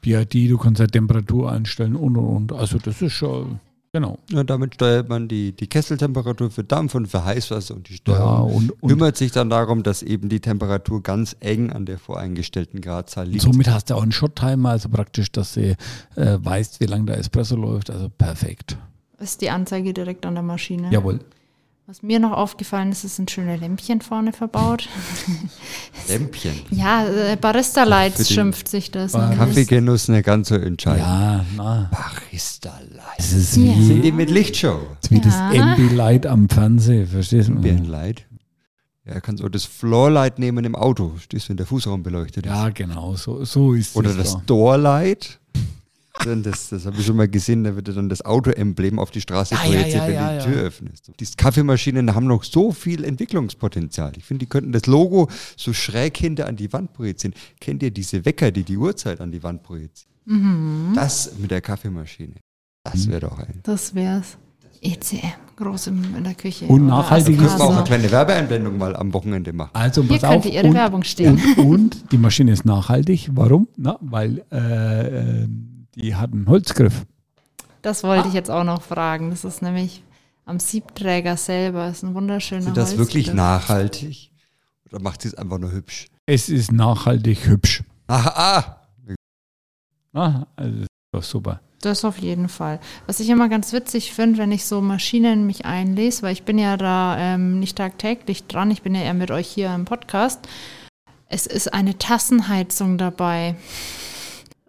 BID, 0.00 0.48
du 0.48 0.56
kannst 0.56 0.80
ja 0.80 0.86
Temperatur 0.86 1.50
einstellen 1.50 1.96
und 1.96 2.16
und 2.16 2.26
und. 2.26 2.52
Also 2.52 2.78
das 2.78 3.02
ist 3.02 3.12
schon, 3.12 3.58
genau. 3.96 4.18
Ja, 4.30 4.44
damit 4.44 4.74
steuert 4.74 5.08
man 5.08 5.26
die, 5.28 5.52
die 5.52 5.66
Kesseltemperatur 5.66 6.50
für 6.50 6.64
Dampf 6.64 6.94
und 6.94 7.06
für 7.06 7.24
Heißwasser 7.24 7.74
und 7.74 7.88
die 7.88 7.94
Ja, 7.94 7.98
Steuerung 7.98 8.54
und, 8.54 8.82
und 8.82 8.88
kümmert 8.90 9.16
sich 9.16 9.32
dann 9.32 9.48
darum, 9.50 9.82
dass 9.82 10.02
eben 10.02 10.28
die 10.28 10.40
Temperatur 10.40 11.02
ganz 11.02 11.34
eng 11.40 11.70
an 11.70 11.86
der 11.86 11.98
voreingestellten 11.98 12.80
Gradzahl 12.80 13.26
liegt. 13.28 13.42
somit 13.42 13.68
hast 13.68 13.90
du 13.90 13.94
auch 13.94 14.02
einen 14.02 14.12
Shot-Timer, 14.12 14.70
also 14.70 14.88
praktisch, 14.88 15.32
dass 15.32 15.54
du 15.54 15.70
äh, 15.70 15.76
weißt, 16.16 16.80
wie 16.80 16.86
lange 16.86 17.06
der 17.06 17.18
Espresso 17.18 17.56
läuft. 17.56 17.90
Also 17.90 18.08
perfekt. 18.08 18.76
Ist 19.18 19.40
die 19.40 19.48
Anzeige 19.48 19.94
direkt 19.94 20.26
an 20.26 20.34
der 20.34 20.42
Maschine. 20.42 20.90
Jawohl. 20.90 21.20
Was 21.88 22.02
mir 22.02 22.18
noch 22.18 22.32
aufgefallen 22.32 22.90
ist, 22.90 23.04
es 23.04 23.14
sind 23.14 23.30
schöne 23.30 23.56
Lämpchen 23.56 24.00
vorne 24.00 24.32
verbaut. 24.32 24.88
Lämpchen. 26.08 26.54
ja, 26.70 27.06
äh, 27.06 27.36
Barista 27.36 27.84
Lights 27.84 28.28
schimpft 28.28 28.66
sich 28.66 28.90
das. 28.90 29.12
Ne? 29.14 29.34
Kaffeegenuss 29.36 30.08
nicht 30.08 30.24
ganz 30.26 30.48
so 30.48 30.56
entscheidend. 30.56 31.06
Ja, 31.06 31.44
na. 31.56 31.90
Barista 31.92 32.80
Es 33.18 33.30
Light. 33.30 33.40
ist 33.40 33.56
Ja. 33.56 33.72
Sind 33.74 33.88
wie, 33.98 34.00
die 34.00 34.12
mit 34.12 34.30
Lichtshow? 34.30 34.80
wie 35.10 35.20
das 35.20 35.34
Ja. 35.52 35.74
MB-Light 35.76 36.26
am 36.26 36.48
Fernsehen, 36.48 37.06
verstehst 37.06 37.50
du? 37.50 37.54
Birnlight. 37.54 38.26
Ja, 39.04 39.20
kannst 39.20 39.44
auch 39.44 39.48
das 39.48 39.64
Floorlight 39.64 40.40
nehmen 40.40 40.64
im 40.64 40.74
Auto. 40.74 41.12
Stehst 41.20 41.44
du, 41.46 41.50
wenn 41.50 41.56
der 41.56 41.66
Fußraum 41.66 42.02
beleuchtet 42.02 42.46
ist. 42.46 42.52
Ja, 42.52 42.70
genau, 42.70 43.14
so, 43.14 43.44
so 43.44 43.74
ist 43.74 43.94
Oder 43.94 44.10
es 44.10 44.16
das 44.16 44.32
da. 44.32 44.42
Doorlight. 44.46 45.38
Dann 46.24 46.42
Das, 46.42 46.68
das 46.70 46.86
habe 46.86 46.96
ich 46.98 47.06
schon 47.06 47.16
mal 47.16 47.28
gesehen, 47.28 47.64
da 47.64 47.76
wird 47.76 47.88
dann 47.88 48.08
das 48.08 48.24
Autoemblem 48.24 48.98
auf 48.98 49.10
die 49.10 49.20
Straße 49.20 49.54
Ja, 49.54 49.60
ja, 49.64 49.66
projiziert, 49.70 49.94
ja, 49.94 50.06
wenn 50.06 50.14
ja, 50.14 50.28
du 50.28 50.32
die 50.32 50.38
ja. 50.50 50.52
Tür 50.54 50.62
öffnest. 50.66 51.10
Die 51.20 51.26
Kaffeemaschinen 51.36 52.14
haben 52.14 52.26
noch 52.26 52.42
so 52.44 52.72
viel 52.72 53.04
Entwicklungspotenzial. 53.04 54.12
Ich 54.16 54.24
finde, 54.24 54.44
die 54.44 54.48
könnten 54.48 54.72
das 54.72 54.86
Logo 54.86 55.28
so 55.56 55.72
schräg 55.72 56.16
hinter 56.16 56.46
an 56.46 56.56
die 56.56 56.72
Wand 56.72 56.92
projizieren. 56.92 57.34
Kennt 57.60 57.82
ihr 57.82 57.90
diese 57.90 58.24
Wecker, 58.24 58.50
die 58.50 58.64
die 58.64 58.76
Uhrzeit 58.76 59.20
an 59.20 59.30
die 59.30 59.42
Wand 59.42 59.62
projizieren? 59.62 60.12
Mhm. 60.24 60.92
Das 60.94 61.32
mit 61.38 61.50
der 61.50 61.60
Kaffeemaschine. 61.60 62.34
Das 62.84 63.08
wäre 63.08 63.20
doch 63.20 63.38
ein. 63.38 63.60
Das 63.62 63.94
wär's. 63.94 64.36
ECM, 64.82 65.32
groß 65.56 65.88
im, 65.88 66.14
in 66.16 66.22
der 66.24 66.34
Küche. 66.34 66.66
Und 66.66 66.82
Oder 66.82 66.88
nachhaltig 66.98 67.36
Können 67.36 67.46
ist 67.48 67.58
wir 67.58 67.64
auch 67.64 67.68
Also- 67.70 67.78
eine 67.78 67.84
kleine 67.86 68.10
Werbeeinblendung 68.10 68.76
mal 68.78 68.94
am 68.94 69.12
Wochenende 69.14 69.52
machen. 69.52 69.70
Also 69.72 70.02
Hier 70.02 70.18
könnte 70.18 70.48
Ihre 70.48 70.66
und, 70.68 70.74
Werbung 70.74 71.02
stehen. 71.02 71.40
Und, 71.56 71.66
und 71.66 72.12
die 72.12 72.18
Maschine 72.18 72.52
ist 72.52 72.64
nachhaltig. 72.64 73.30
Warum? 73.32 73.66
Na, 73.76 73.96
weil 74.00 74.44
äh, 74.52 75.42
äh, 75.42 75.48
Die 75.96 76.14
hat 76.14 76.32
einen 76.32 76.46
Holzgriff. 76.46 77.06
Das 77.82 78.04
wollte 78.04 78.28
ich 78.28 78.34
jetzt 78.34 78.50
auch 78.50 78.64
noch 78.64 78.82
fragen. 78.82 79.30
Das 79.30 79.44
ist 79.44 79.62
nämlich 79.62 80.02
am 80.44 80.60
Siebträger 80.60 81.36
selber. 81.36 81.86
Das 81.86 81.98
ist 81.98 82.02
ein 82.04 82.14
wunderschöner 82.14 82.68
Ist 82.68 82.76
das 82.76 82.98
wirklich 82.98 83.32
nachhaltig? 83.32 84.30
Oder 84.90 85.00
macht 85.00 85.22
sie 85.22 85.28
es 85.28 85.34
einfach 85.34 85.58
nur 85.58 85.72
hübsch? 85.72 86.08
Es 86.26 86.48
ist 86.48 86.70
nachhaltig 86.70 87.46
hübsch. 87.46 87.82
Ach, 88.08 88.26
ah, 88.26 88.80
Na, 90.12 90.46
also 90.54 90.72
das 90.72 90.82
ist 90.82 90.88
doch 91.12 91.22
super. 91.22 91.60
Das 91.80 92.04
auf 92.04 92.18
jeden 92.18 92.48
Fall. 92.48 92.80
Was 93.06 93.20
ich 93.20 93.28
immer 93.28 93.48
ganz 93.48 93.72
witzig 93.72 94.12
finde, 94.12 94.38
wenn 94.38 94.52
ich 94.52 94.64
so 94.64 94.80
Maschinen 94.80 95.46
mich 95.46 95.64
einlese, 95.64 96.22
weil 96.22 96.32
ich 96.32 96.42
bin 96.42 96.58
ja 96.58 96.76
da 96.76 97.16
ähm, 97.18 97.60
nicht 97.60 97.76
tagtäglich 97.78 98.46
dran, 98.46 98.70
ich 98.70 98.82
bin 98.82 98.94
ja 98.94 99.02
eher 99.02 99.14
mit 99.14 99.30
euch 99.30 99.46
hier 99.48 99.74
im 99.74 99.84
Podcast. 99.84 100.46
Es 101.28 101.46
ist 101.46 101.72
eine 101.72 101.98
Tassenheizung 101.98 102.98
dabei. 102.98 103.56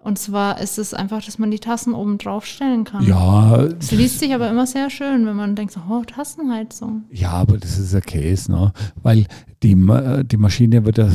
Und 0.07 0.17
zwar 0.17 0.61
ist 0.61 0.77
es 0.77 0.93
einfach, 0.93 1.21
dass 1.21 1.37
man 1.37 1.51
die 1.51 1.59
Tassen 1.59 1.93
oben 1.93 2.17
drauf 2.17 2.45
stellen 2.45 2.85
kann. 2.85 3.03
Ja, 3.05 3.61
Es 3.77 3.91
liest 3.91 4.19
sich 4.19 4.33
aber 4.33 4.49
immer 4.49 4.65
sehr 4.65 4.89
schön, 4.89 5.25
wenn 5.25 5.35
man 5.35 5.53
denkt, 5.57 5.73
so, 5.73 5.81
oh, 5.89 6.01
Tassenheizung. 6.03 7.03
ja, 7.11 7.31
aber 7.31 7.57
das 7.57 7.77
ist 7.77 7.93
ein 7.93 8.01
Case, 8.03 8.49
ne? 8.49 8.71
Weil 9.03 9.25
die, 9.63 9.75
die 9.75 10.37
Maschine 10.37 10.85
wird 10.85 10.97
ja, 10.97 11.09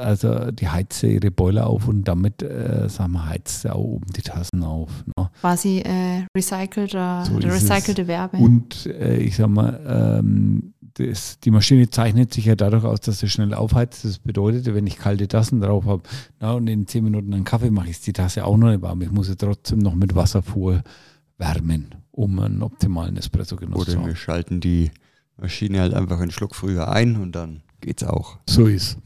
also 0.00 0.50
die 0.50 0.68
heizt 0.68 1.04
ihre 1.04 1.30
Boiler 1.30 1.68
auf 1.68 1.86
und 1.86 2.02
damit, 2.08 2.42
äh, 2.42 2.88
sagen 2.88 3.12
wir, 3.12 3.28
heizt 3.28 3.62
sie 3.62 3.72
auch 3.72 3.78
oben 3.84 4.06
die 4.16 4.22
Tassen 4.22 4.64
auf. 4.64 4.90
Ne? 5.16 5.30
Quasi 5.40 5.78
äh, 5.80 6.24
recycelter, 6.36 7.24
So 7.26 7.36
recycelte 7.36 8.08
Werbe. 8.08 8.38
Und 8.38 8.86
äh, 8.86 9.18
ich 9.18 9.36
sag 9.36 9.48
mal, 9.50 10.18
ähm, 10.18 10.72
das, 10.98 11.38
die 11.40 11.50
Maschine 11.50 11.90
zeichnet 11.90 12.32
sich 12.32 12.46
ja 12.46 12.56
dadurch 12.56 12.84
aus, 12.84 13.00
dass 13.00 13.18
sie 13.18 13.28
schnell 13.28 13.52
aufheizt. 13.54 14.04
Das 14.04 14.18
bedeutet, 14.18 14.66
wenn 14.66 14.86
ich 14.86 14.96
kalte 14.96 15.28
Tassen 15.28 15.60
drauf 15.60 15.84
habe 15.84 16.02
na, 16.40 16.52
und 16.52 16.66
in 16.68 16.86
10 16.86 17.04
Minuten 17.04 17.34
einen 17.34 17.44
Kaffee 17.44 17.70
mache, 17.70 17.90
ist 17.90 18.06
die 18.06 18.12
Tasse 18.12 18.44
auch 18.44 18.56
noch 18.56 18.70
nicht 18.70 18.82
warm. 18.82 19.02
Ich 19.02 19.10
muss 19.10 19.26
sie 19.26 19.36
trotzdem 19.36 19.78
noch 19.78 19.94
mit 19.94 20.14
Wasser 20.14 20.42
vorwärmen, 20.42 21.94
um 22.12 22.38
einen 22.38 22.62
optimalen 22.62 23.16
Espresso-Genuss 23.16 23.84
zu 23.84 23.90
oder 23.90 24.00
haben. 24.00 24.08
wir 24.08 24.16
schalten 24.16 24.60
die 24.60 24.90
Maschine 25.36 25.80
halt 25.80 25.92
einfach 25.92 26.20
einen 26.20 26.30
Schluck 26.30 26.54
früher 26.54 26.88
ein 26.88 27.16
und 27.16 27.32
dann 27.32 27.62
geht's 27.80 28.02
auch. 28.02 28.38
So 28.48 28.66
ist. 28.66 28.96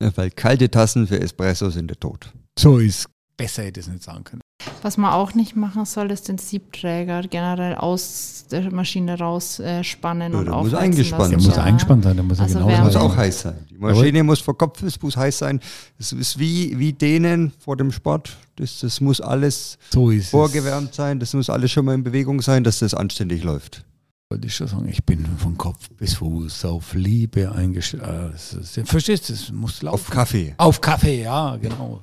Ja, 0.00 0.16
weil 0.16 0.30
kalte 0.30 0.70
Tassen 0.70 1.08
für 1.08 1.20
Espresso 1.20 1.70
sind 1.70 1.88
der 1.88 1.98
Tod. 1.98 2.32
So 2.56 2.78
ist. 2.78 3.08
Besser 3.38 3.62
hätte 3.62 3.80
ich 3.80 3.86
es 3.86 3.92
nicht 3.92 4.04
sagen 4.04 4.24
können. 4.24 4.42
Was 4.82 4.96
man 4.96 5.12
auch 5.12 5.32
nicht 5.34 5.56
machen 5.56 5.84
soll, 5.86 6.10
ist 6.10 6.28
den 6.28 6.36
Siebträger 6.38 7.22
generell 7.22 7.76
aus 7.76 8.44
der 8.50 8.70
Maschine 8.72 9.16
rausspannen 9.18 9.80
äh, 9.80 9.84
spannen 9.84 10.32
Ja, 10.32 10.38
und 10.40 10.44
der 10.46 10.54
muss 10.56 10.74
eingespannt 10.74 11.20
lassen. 11.20 11.30
Der 11.38 11.48
muss 11.48 11.56
Ja. 11.56 11.62
eingespannt 11.62 12.04
sein, 12.04 12.16
der 12.16 12.24
muss 12.24 12.40
Also 12.40 12.58
ja 12.58 12.66
genau 12.66 12.84
muss 12.84 12.96
auch 12.96 13.16
heiß 13.16 13.40
sein. 13.40 13.66
Die 13.70 13.78
Maschine 13.78 14.24
muss 14.24 14.40
vor 14.40 14.58
Kopf 14.58 14.82
bis 14.82 14.96
Fuß 14.96 15.16
heiß 15.16 15.38
sein. 15.38 15.60
Es 15.98 16.12
ist 16.12 16.38
wie, 16.38 16.78
wie 16.78 16.92
denen 16.92 17.52
vor 17.60 17.76
dem 17.76 17.92
Sport. 17.92 18.36
Das, 18.56 18.80
das 18.80 19.00
muss 19.00 19.20
alles 19.20 19.78
So 19.92 20.10
ist 20.10 20.24
es. 20.24 20.30
vorgewärmt 20.30 20.92
sein. 20.94 21.20
Das 21.20 21.32
muss 21.34 21.48
alles 21.48 21.70
schon 21.70 21.84
mal 21.84 21.94
in 21.94 22.02
Bewegung 22.02 22.42
sein, 22.42 22.64
dass 22.64 22.80
das 22.80 22.94
anständig 22.94 23.44
läuft. 23.44 23.84
Wollte 24.30 24.46
ich 24.48 24.54
schon 24.56 24.66
sagen, 24.66 24.88
ich 24.88 25.02
bin 25.04 25.24
von 25.38 25.56
Kopf 25.56 25.88
bis 25.96 26.14
Fuß 26.14 26.64
auf 26.66 26.94
Liebe 26.94 27.50
eingestellt. 27.52 28.02
Ist- 28.34 28.80
Verstehst 28.84 29.28
du, 29.28 29.32
es 29.32 29.50
muss 29.52 29.80
laufen. 29.82 29.94
Auf 29.94 30.10
Kaffee. 30.10 30.54
Auf 30.58 30.80
Kaffee, 30.80 31.22
ja, 31.22 31.56
genau. 31.56 32.00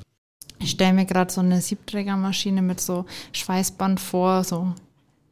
Ich 0.66 0.72
stelle 0.72 0.94
mir 0.94 1.06
gerade 1.06 1.32
so 1.32 1.42
eine 1.42 1.62
Siebträgermaschine 1.62 2.64
mit 2.64 2.82
so 2.82 3.06
Schweißband 3.34 4.00
vor, 4.00 4.44
so 4.44 4.74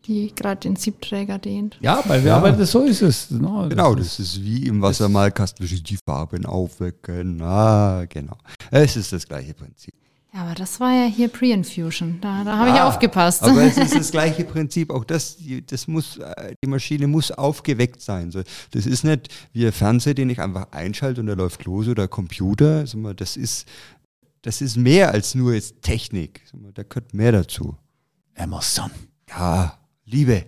die 0.06 0.32
gerade 0.36 0.60
den 0.62 0.76
Siebträger 0.76 1.40
dehnt. 1.40 1.78
Ja, 1.82 2.04
weil 2.06 2.24
wir 2.24 2.30
Ja. 2.32 2.52
das, 2.52 2.70
so 2.72 2.84
ist 2.84 3.02
es. 3.02 3.32
Ne? 3.32 3.66
Genau, 3.70 3.96
ist- 3.96 4.20
das 4.20 4.28
ist 4.28 4.44
wie 4.44 4.68
im 4.68 4.80
Wassermalkasten, 4.82 5.66
die 5.66 5.98
Farben 6.06 6.46
aufwecken. 6.46 7.42
Ah, 7.42 8.06
genau. 8.08 8.38
Es 8.70 8.96
ist 8.96 9.12
das 9.12 9.28
gleiche 9.28 9.56
Prinzip. 9.56 9.94
Ja, 10.36 10.42
aber 10.46 10.56
das 10.56 10.80
war 10.80 10.92
ja 10.92 11.06
hier 11.06 11.28
Pre-Infusion. 11.28 12.18
Da, 12.20 12.44
da 12.44 12.58
habe 12.58 12.70
ich 12.72 12.76
Ja, 12.76 12.88
aufgepasst. 12.88 13.44
Aber 13.44 13.62
es 13.62 13.78
ist 13.78 13.94
das 13.96 14.10
gleiche 14.10 14.44
Prinzip. 14.44 14.90
Auch 14.90 15.04
das, 15.04 15.38
die, 15.38 15.64
das 15.64 15.88
muss, 15.88 16.18
äh, 16.18 16.56
die 16.64 16.68
Maschine 16.68 17.06
muss 17.06 17.30
aufgeweckt 17.30 18.02
sein. 18.02 18.32
So, 18.32 18.42
das 18.72 18.88
ist 18.88 19.04
nicht 19.04 19.28
wie 19.54 19.68
ein 19.68 19.72
Fernseher, 19.72 20.16
den 20.16 20.32
ich 20.32 20.40
einfach 20.42 20.72
einschalte 20.72 21.22
und 21.22 21.28
der 21.28 21.36
läuft 21.36 21.66
los 21.66 21.88
oder 21.88 22.08
Computer. 22.08 22.84
Das 23.16 23.38
ist, 23.38 23.68
das 24.44 24.62
ist 24.62 24.78
mehr 24.78 25.12
als 25.12 25.34
nur 25.36 25.54
jetzt 25.56 25.82
Technik. 25.82 26.42
Da 26.76 26.84
gehört 26.84 27.14
mehr 27.14 27.32
dazu. 27.32 27.76
Amazon. 28.38 28.92
Ja, 29.30 29.78
Liebe. 30.06 30.46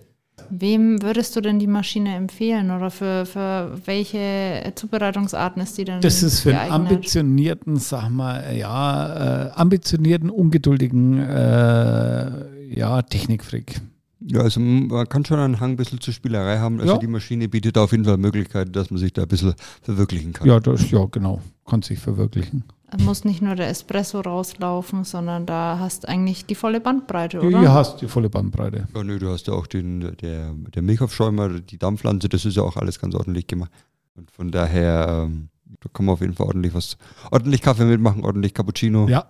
Wem 0.50 1.02
würdest 1.02 1.34
du 1.34 1.40
denn 1.40 1.58
die 1.58 1.66
Maschine 1.66 2.14
empfehlen 2.14 2.70
oder 2.70 2.90
für, 2.90 3.26
für 3.26 3.76
welche 3.84 4.70
Zubereitungsarten 4.76 5.60
ist 5.62 5.76
die 5.76 5.84
denn 5.84 6.00
Das 6.00 6.22
ist 6.22 6.40
für 6.40 6.50
einen 6.50 6.68
geeignet? 6.68 6.92
ambitionierten, 6.92 7.76
sag 7.78 8.10
mal, 8.10 8.54
ja, 8.56 9.46
äh, 9.46 9.50
ambitionierten, 9.52 10.30
ungeduldigen, 10.30 11.18
äh, 11.18 12.78
ja, 12.78 13.02
Technikfreak. 13.02 13.80
Ja, 14.20 14.40
also 14.40 14.60
man 14.60 15.08
kann 15.08 15.24
schon 15.24 15.38
einen 15.38 15.58
Hang 15.60 15.72
ein 15.72 15.76
bisschen 15.76 16.00
zur 16.00 16.14
Spielerei 16.14 16.58
haben. 16.58 16.80
Also 16.80 16.94
Ja. 16.94 16.98
die 16.98 17.06
Maschine 17.06 17.48
bietet 17.48 17.76
auf 17.78 17.92
jeden 17.92 18.04
Fall 18.04 18.16
Möglichkeiten, 18.16 18.72
dass 18.72 18.90
man 18.90 18.98
sich 18.98 19.12
da 19.12 19.22
ein 19.22 19.28
bisschen 19.28 19.54
verwirklichen 19.82 20.32
kann. 20.32 20.46
Ja, 20.46 20.60
das, 20.60 20.90
ja, 20.90 21.04
genau. 21.10 21.40
Kann 21.66 21.82
sich 21.82 21.98
verwirklichen. 21.98 22.64
Es 22.90 23.02
muss 23.02 23.24
nicht 23.24 23.42
nur 23.42 23.56
der 23.56 23.68
Espresso 23.68 24.20
rauslaufen, 24.20 25.04
sondern 25.04 25.44
da 25.44 25.78
hast 25.80 26.08
eigentlich 26.08 26.46
die 26.46 26.54
volle 26.54 26.80
Bandbreite, 26.80 27.38
Du 27.38 27.48
oder? 27.48 27.58
hier 27.60 27.72
hast 27.72 28.00
die 28.00 28.06
volle 28.06 28.30
Bandbreite. 28.30 28.86
Ja, 28.94 29.02
nö, 29.02 29.18
du 29.18 29.28
hast 29.30 29.48
ja 29.48 29.54
auch 29.54 29.66
den, 29.66 30.16
der, 30.18 30.52
der 30.54 30.82
Milchaufschäumer, 30.82 31.48
die 31.60 31.78
Dampflanze, 31.78 32.28
das 32.28 32.44
ist 32.44 32.56
ja 32.56 32.62
auch 32.62 32.76
alles 32.76 33.00
ganz 33.00 33.14
ordentlich 33.16 33.46
gemacht. 33.48 33.72
Und 34.14 34.30
von 34.30 34.50
daher, 34.52 35.24
ähm, 35.26 35.48
da 35.80 35.88
kann 35.92 36.06
man 36.06 36.12
auf 36.14 36.20
jeden 36.20 36.34
Fall 36.34 36.46
ordentlich 36.46 36.74
was, 36.74 36.96
ordentlich 37.32 37.60
Kaffee 37.60 37.84
mitmachen, 37.84 38.24
ordentlich 38.24 38.54
Cappuccino. 38.54 39.08
Ja, 39.08 39.26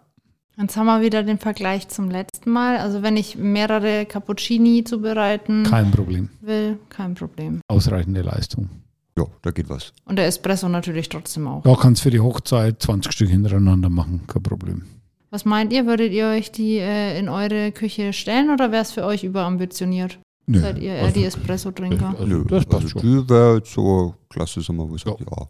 Jetzt 0.58 0.74
haben 0.78 0.86
wir 0.86 1.02
wieder 1.02 1.22
den 1.22 1.36
Vergleich 1.36 1.88
zum 1.88 2.10
letzten 2.10 2.50
Mal. 2.50 2.78
Also 2.78 3.02
wenn 3.02 3.18
ich 3.18 3.36
mehrere 3.36 4.06
Cappuccini 4.06 4.84
zubereiten 4.84 5.64
kein 5.64 5.90
Problem. 5.90 6.30
will, 6.40 6.78
kein 6.88 7.14
Problem. 7.14 7.60
Ausreichende 7.68 8.22
Leistung. 8.22 8.70
Ja, 9.18 9.24
da 9.42 9.50
geht 9.50 9.68
was. 9.68 9.92
Und 10.04 10.16
der 10.16 10.26
Espresso 10.26 10.68
natürlich 10.68 11.08
trotzdem 11.08 11.46
auch. 11.48 11.62
Da 11.62 11.74
kannst 11.74 12.02
du 12.02 12.04
für 12.04 12.10
die 12.10 12.20
Hochzeit 12.20 12.82
20 12.82 13.12
Stück 13.12 13.30
hintereinander 13.30 13.88
machen, 13.88 14.26
kein 14.26 14.42
Problem. 14.42 14.84
Was 15.30 15.44
meint 15.44 15.72
ihr? 15.72 15.86
Würdet 15.86 16.12
ihr 16.12 16.26
euch 16.28 16.52
die 16.52 16.78
äh, 16.78 17.18
in 17.18 17.28
eure 17.28 17.72
Küche 17.72 18.12
stellen 18.12 18.50
oder 18.50 18.72
wäre 18.72 18.82
es 18.82 18.92
für 18.92 19.04
euch 19.04 19.24
überambitioniert? 19.24 20.18
Nö. 20.46 20.60
Seid 20.60 20.78
ihr 20.78 20.94
eher 20.94 21.10
die 21.10 21.24
Espresso-Trinker? 21.24 22.10
Also, 22.10 22.24
Nö, 22.26 22.44
das 22.46 22.64
passt 22.64 22.84
also 22.84 23.00
schon. 23.00 23.02
die 23.02 23.28
wäre 23.28 23.56
jetzt 23.56 23.72
so 23.72 24.14
klasse, 24.28 24.60
sagen 24.60 24.78
wir, 24.78 24.88
wo 24.88 24.94
ich 24.94 25.02
sage, 25.02 25.24
ja, 25.28 25.46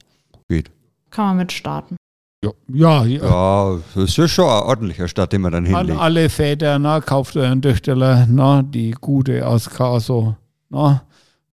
geht. 0.48 0.70
Kann 1.10 1.26
man 1.26 1.36
mit 1.38 1.52
starten. 1.52 1.96
Ja, 2.42 2.50
ja, 2.72 3.04
ja. 3.04 3.24
Ja, 3.24 3.78
das 3.94 4.16
ist 4.18 4.30
schon 4.30 4.44
ein 4.46 4.62
ordentlicher 4.62 5.08
Start, 5.08 5.32
den 5.32 5.42
man 5.42 5.52
dann 5.52 5.66
An 5.66 5.76
hinlegt. 5.86 6.00
alle 6.00 6.30
Väter, 6.30 6.78
na, 6.78 7.00
kauft 7.00 7.36
euren 7.36 7.60
Töchterler, 7.60 8.26
na, 8.30 8.62
die 8.62 8.92
gute 8.92 9.46
aus 9.46 9.68
Caso, 9.68 10.36
na, 10.70 11.02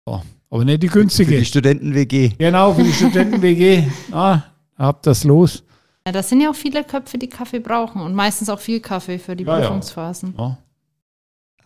so. 0.06 0.22
Aber 0.50 0.64
nicht 0.64 0.82
die 0.82 0.88
Für 0.88 1.00
günstige. 1.00 1.38
die 1.38 1.44
Studenten-WG. 1.44 2.30
genau, 2.38 2.72
für 2.74 2.82
die 2.82 2.92
Studenten-WG, 2.92 3.84
na, 4.10 4.44
habt 4.76 5.06
das 5.06 5.24
los. 5.24 5.62
Ja, 6.06 6.12
das 6.12 6.28
sind 6.28 6.40
ja 6.40 6.50
auch 6.50 6.54
viele 6.56 6.84
Köpfe, 6.84 7.18
die 7.18 7.28
Kaffee 7.28 7.60
brauchen 7.60 8.00
und 8.00 8.14
meistens 8.14 8.48
auch 8.48 8.60
viel 8.60 8.80
Kaffee 8.80 9.18
für 9.18 9.36
die 9.36 9.44
Ja. 9.44 9.58
Prüfungsphasen. 9.58 10.34
Ja. 10.38 10.58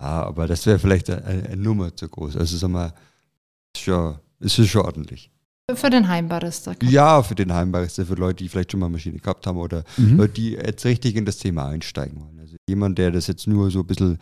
Ja, 0.00 0.24
aber 0.26 0.48
das 0.48 0.66
wäre 0.66 0.78
vielleicht 0.80 1.08
eine, 1.10 1.24
eine 1.24 1.56
Nummer 1.56 1.94
zu 1.94 2.08
groß. 2.08 2.36
Also 2.36 2.56
sag 2.56 2.70
mal, 2.70 2.92
ist 3.74 3.82
schon, 3.84 4.16
es 4.40 4.58
ist 4.58 4.68
schon 4.70 4.82
ordentlich. 4.82 5.30
Für 5.72 5.90
den 5.90 6.08
Heimbarista. 6.08 6.74
Ja, 6.82 7.22
für 7.22 7.36
den 7.36 7.52
Heimbarista, 7.52 8.04
für 8.04 8.14
Leute, 8.14 8.42
die 8.42 8.48
vielleicht 8.48 8.72
schon 8.72 8.80
mal 8.80 8.88
Maschine 8.88 9.18
gehabt 9.20 9.46
haben 9.46 9.58
oder 9.58 9.84
Mhm. 9.96 10.16
Leute, 10.16 10.32
die 10.34 10.50
jetzt 10.54 10.84
richtig 10.84 11.14
in 11.14 11.24
das 11.24 11.38
Thema 11.38 11.66
einsteigen 11.68 12.20
wollen. 12.20 12.40
Also 12.40 12.56
jemand, 12.68 12.98
der 12.98 13.12
das 13.12 13.28
jetzt 13.28 13.46
nur 13.46 13.70
so 13.70 13.78
ein 13.80 13.86
bisschen, 13.86 14.18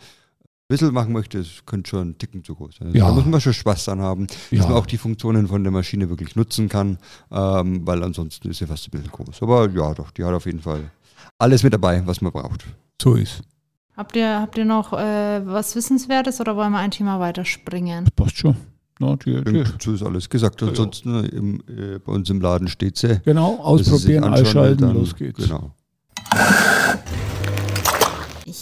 bisschen 0.71 0.93
machen 0.93 1.13
möchte, 1.13 1.37
das 1.37 1.47
könnte 1.65 1.89
schon 1.89 2.09
ein 2.09 2.17
Ticken 2.17 2.43
zu 2.43 2.55
groß 2.55 2.75
sein. 2.79 2.87
Also 2.87 2.97
Ja. 2.99 3.07
Da 3.07 3.13
muss 3.13 3.25
man 3.25 3.39
schon 3.41 3.53
Spaß 3.53 3.85
dran 3.85 4.01
haben, 4.01 4.27
dass 4.27 4.37
Ja. 4.51 4.63
man 4.67 4.73
auch 4.73 4.85
die 4.85 4.97
Funktionen 4.97 5.47
von 5.47 5.63
der 5.63 5.71
Maschine 5.71 6.09
wirklich 6.09 6.35
nutzen 6.35 6.67
kann, 6.69 6.97
ähm, 7.31 7.85
weil 7.85 8.01
ansonsten 8.03 8.49
ist 8.49 8.57
sie 8.57 8.65
fast 8.67 8.87
ein 8.87 8.91
bisschen 8.91 9.11
groß. 9.11 9.41
Aber 9.43 9.69
ja, 9.69 9.93
doch, 9.93 10.11
die 10.11 10.23
hat 10.23 10.33
auf 10.33 10.45
jeden 10.45 10.59
Fall 10.61 10.89
alles 11.37 11.63
mit 11.63 11.73
dabei, 11.73 12.01
was 12.05 12.21
man 12.21 12.31
braucht. 12.31 12.65
So 13.01 13.15
ist. 13.15 13.41
Habt 13.95 14.15
ihr, 14.15 14.39
habt 14.39 14.57
ihr 14.57 14.65
noch 14.65 14.93
äh, 14.93 15.41
was 15.45 15.75
Wissenswertes 15.75 16.39
oder 16.41 16.55
wollen 16.55 16.71
wir 16.71 16.79
ein 16.79 16.91
Thema 16.91 17.19
weiterspringen? 17.19 18.09
Passt 18.15 18.37
schon. 18.37 18.55
Na, 18.99 19.15
die, 19.15 19.43
die. 19.43 19.63
dazu 19.63 19.93
ist 19.93 20.03
alles 20.03 20.29
gesagt. 20.29 20.61
Ja, 20.61 20.67
ja. 20.67 20.71
Ansonsten 20.71 21.23
im, 21.25 21.55
äh, 21.67 21.97
bei 21.99 22.11
uns 22.13 22.29
im 22.29 22.39
Laden 22.39 22.67
steht 22.67 22.97
sie. 22.97 23.19
Genau, 23.25 23.55
ausprobieren, 23.57 24.23
einschalten, 24.23 24.81
dann- 24.81 24.93
los 24.95 25.15
geht's. 25.15 25.43
Genau. 25.43 25.71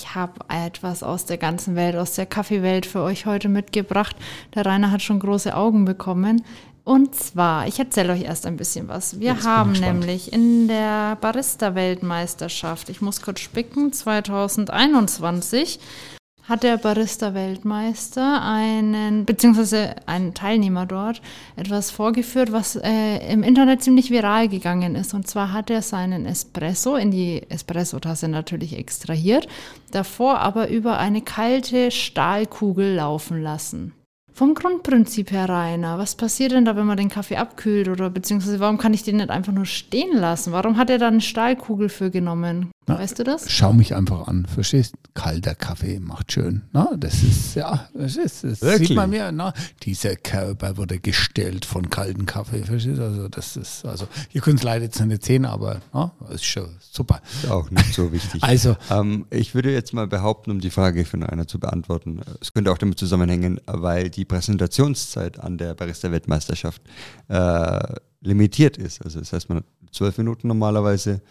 Ich 0.09 0.15
habe 0.15 0.39
etwas 0.47 1.03
aus 1.03 1.25
der 1.25 1.37
ganzen 1.37 1.75
Welt, 1.75 1.95
aus 1.95 2.13
der 2.13 2.25
Kaffeewelt 2.25 2.87
für 2.87 3.01
euch 3.03 3.27
heute 3.27 3.47
mitgebracht. 3.47 4.15
Der 4.55 4.65
Rainer 4.65 4.89
hat 4.89 5.03
schon 5.03 5.19
große 5.19 5.55
Augen 5.55 5.85
bekommen. 5.85 6.43
Und 6.83 7.13
zwar, 7.13 7.67
ich 7.67 7.77
erzähle 7.77 8.13
euch 8.13 8.23
erst 8.23 8.47
ein 8.47 8.57
bisschen 8.57 8.87
was. 8.87 9.19
Wir 9.19 9.33
Jetzt 9.33 9.45
haben 9.45 9.73
nämlich 9.73 10.33
in 10.33 10.67
der 10.67 11.15
Barista-Weltmeisterschaft, 11.21 12.89
ich 12.89 13.01
muss 13.01 13.21
kurz 13.21 13.41
spicken, 13.41 13.93
2021, 13.93 15.79
hat 16.49 16.63
der 16.63 16.77
Barista-Weltmeister 16.77 18.41
einen, 18.41 19.25
beziehungsweise 19.25 19.95
einen 20.07 20.33
Teilnehmer 20.33 20.87
dort, 20.87 21.21
etwas 21.55 21.91
vorgeführt, 21.91 22.51
was 22.51 22.75
äh, 22.75 23.31
im 23.31 23.43
Internet 23.43 23.83
ziemlich 23.83 24.09
viral 24.09 24.49
gegangen 24.49 24.95
ist. 24.95 25.13
Und 25.13 25.27
zwar 25.27 25.53
hat 25.53 25.69
er 25.69 25.83
seinen 25.83 26.25
Espresso 26.25 26.95
in 26.95 27.11
die 27.11 27.43
Espresso-Tasse 27.49 28.27
natürlich 28.27 28.75
extrahiert, 28.75 29.47
davor 29.91 30.39
aber 30.39 30.69
über 30.69 30.97
eine 30.97 31.21
kalte 31.21 31.91
Stahlkugel 31.91 32.95
laufen 32.95 33.43
lassen. 33.43 33.93
Vom 34.39 34.53
Grundprinzip 34.53 35.31
her, 35.31 35.49
Rainer, 35.49 35.97
was 35.97 36.15
passiert 36.15 36.53
denn 36.53 36.63
da, 36.63 36.77
wenn 36.77 36.85
man 36.85 36.95
den 36.95 37.09
Kaffee 37.09 37.35
abkühlt 37.35 37.89
oder 37.89 38.09
beziehungsweise 38.09 38.61
warum 38.61 38.77
kann 38.77 38.93
ich 38.93 39.03
den 39.03 39.17
nicht 39.17 39.31
einfach 39.31 39.51
nur 39.51 39.65
stehen 39.65 40.15
lassen? 40.15 40.53
Warum 40.53 40.77
hat 40.77 40.89
er 40.89 40.97
da 40.97 41.09
eine 41.09 41.19
Stahlkugel 41.19 41.89
für 41.89 42.09
genommen? 42.09 42.71
Na, 42.87 42.97
weißt 42.97 43.19
du 43.19 43.23
das? 43.23 43.51
Schau 43.51 43.71
mich 43.71 43.93
einfach 43.93 44.27
an, 44.27 44.47
verstehst? 44.47 44.95
Kalter 45.13 45.53
Kaffee 45.53 45.99
macht 45.99 46.31
schön. 46.31 46.63
Na, 46.71 46.89
das 46.97 47.21
ist, 47.21 47.55
ja, 47.55 47.87
das 47.93 48.15
ist, 48.15 48.43
das 48.43 48.61
Wirklich? 48.61 48.87
sieht 48.87 48.97
man 48.97 49.11
mir, 49.11 49.31
na, 49.31 49.53
dieser 49.83 50.15
Körper 50.15 50.77
wurde 50.77 50.99
gestellt 50.99 51.65
von 51.65 51.89
kaltem 51.89 52.25
Kaffee, 52.25 52.63
verstehst? 52.63 52.99
Also, 52.99 53.27
das 53.27 53.57
ist, 53.57 53.85
also, 53.85 54.07
ihr 54.31 54.41
könnt 54.41 54.59
es 54.59 54.63
leider 54.63 54.85
jetzt 54.85 54.99
nicht 54.99 55.23
sehen, 55.23 55.45
aber, 55.45 55.81
na, 55.93 56.13
ist 56.33 56.45
schon 56.45 56.69
super. 56.79 57.21
Ist 57.43 57.51
auch 57.51 57.69
nicht 57.69 57.93
so 57.93 58.11
wichtig. 58.11 58.41
Also, 58.49 58.75
Ähm, 58.89 59.25
ich 59.29 59.53
würde 59.53 59.71
jetzt 59.71 59.93
mal 59.93 60.07
behaupten, 60.07 60.49
um 60.49 60.59
die 60.59 60.71
Frage 60.71 61.05
von 61.05 61.21
einer 61.23 61.45
zu 61.45 61.59
beantworten, 61.59 62.21
es 62.41 62.53
könnte 62.53 62.71
auch 62.71 62.79
damit 62.79 62.97
zusammenhängen, 62.97 63.59
weil 63.67 64.09
die 64.09 64.25
Präsentationszeit 64.29 65.37
an 65.39 65.57
der 65.57 65.73
Barista-Weltmeisterschaft 65.73 66.81
äh, 67.27 67.95
limitiert 68.21 68.77
ist. 68.77 69.03
Also 69.03 69.19
das 69.19 69.33
heißt, 69.33 69.49
man 69.49 69.57
hat 69.57 69.65
zwölf 69.91 70.17
Minuten 70.17 70.47
normalerweise 70.47 71.21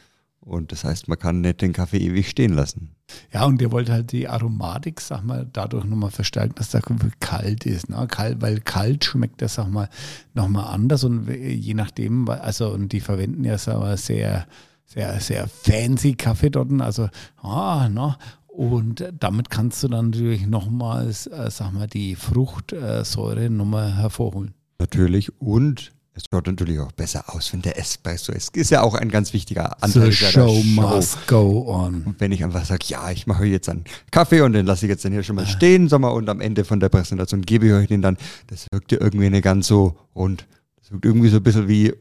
und 0.41 0.73
das 0.73 0.85
heißt, 0.85 1.09
man 1.09 1.19
kann 1.19 1.41
nicht 1.41 1.63
den 1.63 1.73
Kaffee 1.73 1.99
ewig 1.99 2.29
stehen 2.29 2.53
lassen. 2.53 2.95
Ja, 3.33 3.45
und 3.45 3.61
ihr 3.61 3.73
wollt 3.73 3.91
halt 3.91 4.13
die 4.13 4.29
Aromatik, 4.29 5.01
sag 5.01 5.23
mal, 5.25 5.47
dadurch 5.53 5.85
nochmal 5.85 6.11
verstärken, 6.11 6.55
dass 6.57 6.71
der 6.71 6.83
Kaffee 6.83 7.11
kalt 7.21 7.67
ist. 7.67 7.89
Ne? 7.89 8.07
Kalt, 8.09 8.41
weil 8.41 8.61
kalt 8.61 9.05
schmeckt 9.05 9.43
das, 9.43 9.55
sag 9.55 9.71
mal, 9.71 9.89
nochmal 10.35 10.73
anders 10.73 11.05
und 11.05 11.29
je 11.29 11.75
nachdem, 11.75 12.29
also, 12.29 12.71
und 12.71 12.93
die 12.93 13.01
verwenden 13.01 13.45
ja, 13.45 13.59
sag 13.59 13.79
mal, 13.79 13.97
sehr, 13.97 14.47
sehr, 14.85 15.21
sehr 15.21 15.49
fancy 15.49 16.15
Kaffee 16.15 16.51
dort, 16.51 16.71
also, 16.81 17.09
ah, 17.43 17.89
ne? 17.89 18.17
Und 18.59 19.13
damit 19.21 19.51
kannst 19.51 19.85
du 19.85 19.89
dann 19.89 20.11
natürlich 20.11 20.45
nochmals, 20.45 21.29
äh, 21.29 21.49
sag 21.49 21.73
mal, 21.73 21.87
die 21.87 22.17
Fruchtsäure 22.17 23.51
nochmal 23.51 23.95
hervorholen. 23.97 24.53
Natürlich 24.81 25.31
und 25.41 25.93
es 26.15 26.25
schaut 26.29 26.49
natürlich 26.49 26.81
auch 26.81 26.91
besser 26.91 27.33
aus, 27.33 27.53
wenn 27.53 27.63
der 27.63 27.79
Espresso 27.79 28.33
ist. 28.33 28.57
Ist 28.57 28.73
ja 28.73 28.83
auch 28.83 28.97
ein 28.97 29.11
ganz 29.11 29.33
wichtiger 29.33 29.81
Anteil 29.81 30.11
The 30.11 30.19
der 30.19 30.31
show 30.33 30.61
must 30.65 31.25
go 31.29 31.67
on. 31.69 32.03
Und 32.03 32.21
wenn 32.21 32.33
ich 32.33 32.43
einfach 32.43 32.65
sage, 32.65 32.85
ja, 32.89 33.13
ich 33.13 33.29
mache 33.29 33.45
jetzt 33.45 33.69
einen 33.69 33.85
Kaffee 34.11 34.41
und 34.41 34.55
den 34.55 34.67
lasse 34.67 34.87
ich 34.87 34.91
jetzt 34.91 35.05
dann 35.05 35.13
hier 35.13 35.23
schon 35.23 35.37
mal 35.37 35.47
stehen, 35.47 35.89
sag 35.89 36.01
mal, 36.01 36.09
und 36.09 36.29
am 36.29 36.41
Ende 36.41 36.65
von 36.65 36.81
der 36.81 36.89
Präsentation 36.89 37.43
gebe 37.43 37.69
ich 37.69 37.73
euch 37.75 37.87
den 37.87 38.03
dann, 38.03 38.17
das 38.49 38.67
wirkt 38.73 38.91
ja 38.91 39.01
irgendwie 39.01 39.31
nicht 39.31 39.45
ganz 39.45 39.69
so 39.69 39.97
rund. 40.17 40.49
Das 40.81 40.91
wirkt 40.91 41.05
irgendwie 41.05 41.29
so 41.29 41.37
ein 41.37 41.45
bisschen 41.45 41.69
wie, 41.69 41.95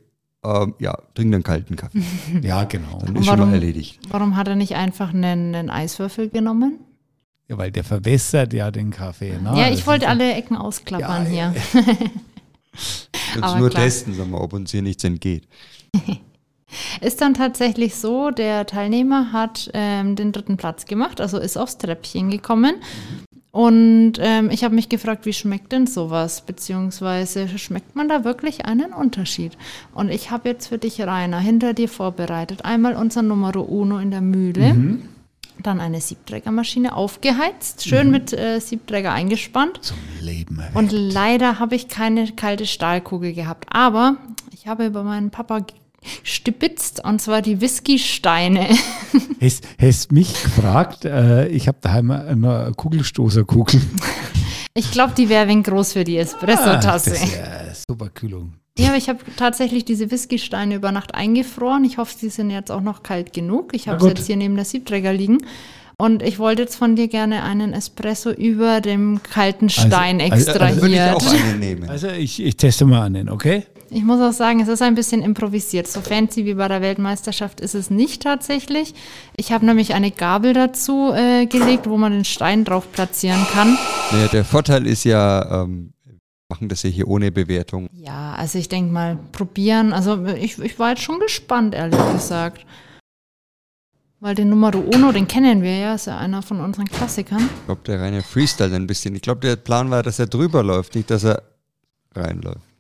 ähm, 0.48 0.74
ja, 0.80 0.98
trink 1.14 1.34
einen 1.34 1.44
kalten 1.44 1.76
Kaffee. 1.76 2.02
Ja, 2.42 2.64
genau. 2.66 3.00
Dann 3.06 3.16
ist 3.16 3.26
schon 3.26 3.38
Warum- 3.38 3.50
mal 3.52 3.56
erledigt. 3.56 4.00
Warum 4.10 4.36
hat 4.36 4.48
er 4.48 4.56
nicht 4.56 4.76
einfach 4.76 5.14
einen, 5.14 5.56
einen 5.56 5.70
Eiswürfel 5.70 6.30
genommen? 6.30 6.80
Ja, 7.50 7.58
weil 7.58 7.72
der 7.72 7.84
verwässert 7.84 8.54
ja 8.54 8.72
den 8.72 8.92
Kaffee. 8.92 9.38
Ne? 9.42 9.54
ja, 9.56 9.70
Das 9.70 9.80
ich 9.80 9.88
wollte 9.88 10.06
ist- 10.06 10.12
alle 10.12 10.34
Ecken 10.34 10.58
ausklappern 10.58 11.34
Ja, 11.34 11.52
hier. 11.52 11.84
Jetzt 12.74 13.10
nur 13.58 13.70
klar. 13.70 13.84
testen, 13.84 14.14
sag 14.14 14.30
mal, 14.30 14.40
ob 14.42 14.54
uns 14.54 14.72
hier 14.72 14.82
nichts 14.82 15.04
entgeht. 15.04 15.48
Ist 17.00 17.22
dann 17.22 17.34
tatsächlich 17.34 17.96
so, 17.96 18.30
der 18.30 18.66
Teilnehmer 18.66 19.32
hat 19.32 19.70
ähm, 19.74 20.18
den 20.18 20.34
dritten 20.34 20.58
Platz 20.58 20.84
gemacht, 20.84 21.22
also 21.22 21.38
ist 21.38 21.58
aufs 21.58 21.78
Treppchen 21.78 22.30
gekommen. 22.30 22.76
Und 23.58 24.20
ähm, 24.20 24.52
ich 24.52 24.64
habe 24.64 24.76
mich 24.76 24.88
gefragt, 24.88 25.26
wie 25.26 25.34
schmeckt 25.34 25.72
denn 25.72 25.88
sowas? 25.88 26.42
Beziehungsweise 26.42 27.48
schmeckt 27.58 27.96
man 27.96 28.08
da 28.08 28.24
wirklich 28.24 28.66
einen 28.66 28.94
Unterschied? 28.94 29.58
Und 29.96 30.12
ich 30.12 30.30
habe 30.30 30.50
jetzt 30.50 30.68
für 30.68 30.78
dich, 30.78 31.02
Rainer, 31.02 31.40
hinter 31.40 31.74
dir 31.74 31.90
vorbereitet. 31.90 32.66
Einmal 32.66 32.96
unser 32.96 33.24
Numero 33.24 33.64
Uno 33.64 33.98
in 33.98 34.12
der 34.12 34.22
Mühle, 34.22 35.00
dann 35.64 35.80
eine 35.80 36.02
Siebträgermaschine 36.02 36.96
aufgeheizt, 36.96 37.90
schön 37.90 38.12
mit 38.12 38.32
äh, 38.32 38.60
Siebträger 38.60 39.12
eingespannt. 39.12 39.80
Zum 39.82 39.98
Leben 40.22 40.60
erweckt. 40.60 40.76
Und 40.76 40.92
leider 40.92 41.58
habe 41.58 41.74
ich 41.74 41.88
keine 41.88 42.32
kalte 42.34 42.68
Stahlkugel 42.68 43.34
gehabt. 43.34 43.66
Aber 43.72 44.18
ich 44.54 44.68
habe 44.68 44.86
über 44.86 45.02
meinen 45.02 45.32
Papa 45.32 45.62
gestibitzt 46.24 47.04
und 47.04 47.22
zwar 47.22 47.42
die 47.42 47.62
Whisky-Steine. 47.62 48.68
Hast, 49.42 49.68
hast 49.80 50.12
mich 50.12 50.34
gefragt, 50.42 51.06
äh, 51.06 51.48
ich 51.50 51.68
habe 51.68 51.78
daheim 51.82 52.10
eine 52.12 52.72
Kugelstoßerkugel. 52.76 53.80
Ich 54.74 54.92
glaube, 54.92 55.14
die 55.16 55.30
wäre 55.30 55.48
wenig 55.48 55.66
groß 55.66 55.94
für 55.94 56.04
die 56.04 56.18
Espresso-Tasse. 56.18 57.16
Ah, 57.16 57.74
super 57.88 58.10
Kühlung. 58.10 58.54
Ja, 58.78 58.90
aber 58.90 58.98
ich 58.98 59.10
habe 59.10 59.20
tatsächlich 59.38 59.86
diese 59.86 60.12
Whisky-Steine 60.12 60.76
über 60.76 60.92
Nacht 60.92 61.16
eingefroren. 61.16 61.84
Ich 61.84 61.98
hoffe, 61.98 62.14
sie 62.18 62.30
sind 62.30 62.52
jetzt 62.52 62.72
auch 62.72 62.82
noch 62.82 63.02
kalt 63.04 63.34
genug. 63.34 63.74
Ich 63.74 63.88
habe 63.88 64.02
sie 64.02 64.10
jetzt 64.10 64.28
hier 64.28 64.36
neben 64.36 64.56
der 64.56 64.66
Siebträger 64.66 65.14
liegen. 65.14 65.40
Und 66.00 66.22
ich 66.22 66.38
wollte 66.38 66.62
jetzt 66.62 66.76
von 66.76 66.96
dir 66.96 67.08
gerne 67.08 67.42
einen 67.44 67.74
Espresso 67.74 68.30
über 68.30 68.82
dem 68.82 69.20
kalten 69.24 69.70
Stein 69.70 70.22
also- 70.22 70.34
Also 70.34 70.52
extrahiert. 70.52 70.82
würde 70.82 70.94
ich 70.96 71.02
auch 71.02 71.34
einen 71.34 71.60
nehmen. 71.60 71.90
Also 71.90 72.10
ich, 72.10 72.40
ich 72.40 72.56
teste 72.56 72.86
mal 72.86 73.10
den, 73.10 73.30
okay? 73.30 73.64
Ich 73.90 74.04
muss 74.04 74.20
auch 74.20 74.34
sagen, 74.34 74.60
es 74.60 74.68
ist 74.68 74.82
ein 74.82 74.96
bisschen 74.96 75.22
improvisiert. 75.22 75.88
So 75.88 76.02
fancy 76.02 76.46
wie 76.46 76.56
bei 76.56 76.68
der 76.68 76.82
Weltmeisterschaft 76.82 77.62
ist 77.62 77.74
es 77.74 77.90
nicht 77.90 78.22
tatsächlich. 78.22 78.94
Ich 79.36 79.52
habe 79.52 79.66
nämlich 79.66 79.94
eine 79.94 80.12
Gabel 80.12 80.54
dazu 80.54 81.14
äh, 81.14 81.46
gelegt, 81.46 81.88
wo 81.88 81.98
man 81.98 82.12
den 82.12 82.26
Stein 82.26 82.66
drauf 82.66 82.92
platzieren 82.92 83.46
kann. 83.54 83.78
Naja, 84.12 84.28
der 84.28 84.44
Vorteil 84.44 84.86
ist 84.86 85.06
ja, 85.06 85.64
ähm, 85.64 85.94
wir 86.06 86.16
machen 86.50 86.68
das 86.68 86.84
ja 86.84 86.90
hier 86.90 87.08
ohne 87.08 87.32
Bewertung. 87.32 87.88
Ja, 87.94 88.34
also 88.34 88.58
ich 88.58 88.68
denke 88.68 88.92
mal, 88.92 89.18
probieren. 89.32 89.94
Also 89.94 90.26
ich, 90.26 90.60
ich 90.60 90.78
war 90.80 90.90
jetzt 90.90 91.04
schon 91.04 91.20
gespannt, 91.20 91.74
ehrlich 91.74 92.00
gesagt. 92.12 92.66
Weil 94.20 94.36
den 94.36 94.50
Numero 94.50 94.80
Uno, 94.80 95.12
den 95.12 95.28
kennen 95.28 95.62
wir 95.62 95.78
ja, 95.78 95.94
ist 95.94 96.08
ja 96.08 96.18
einer 96.18 96.42
von 96.42 96.60
unseren 96.60 96.88
Klassikern. 96.88 97.50
Ich 97.60 97.66
glaube, 97.66 97.82
der 97.86 98.02
reine 98.02 98.24
Freestyle 98.24 98.76
ein 98.76 98.88
bisschen. 98.88 99.16
Ich 99.16 99.22
glaube, 99.22 99.42
der 99.42 99.56
Plan 99.56 99.92
war, 99.92 100.02
dass 100.02 100.18
er 100.18 100.26
drüber 100.26 100.64
läuft, 100.64 100.96
nicht, 100.96 101.12
dass 101.12 101.24
er 101.24 101.44
reinläuft. 102.16 102.77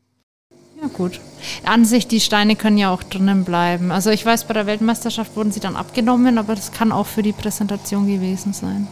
Ja, 0.87 0.93
gut. 0.97 1.19
An 1.65 1.85
sich, 1.85 2.07
die 2.07 2.19
Steine 2.19 2.55
können 2.55 2.77
ja 2.77 2.91
auch 2.91 3.03
drinnen 3.03 3.43
bleiben. 3.43 3.91
Also 3.91 4.09
ich 4.09 4.25
weiß, 4.25 4.45
bei 4.45 4.53
der 4.53 4.65
Weltmeisterschaft 4.65 5.35
wurden 5.35 5.51
sie 5.51 5.59
dann 5.59 5.75
abgenommen, 5.75 6.37
aber 6.37 6.55
das 6.55 6.71
kann 6.71 6.91
auch 6.91 7.05
für 7.05 7.21
die 7.23 7.33
Präsentation 7.33 8.07
gewesen 8.07 8.53
sein. 8.53 8.87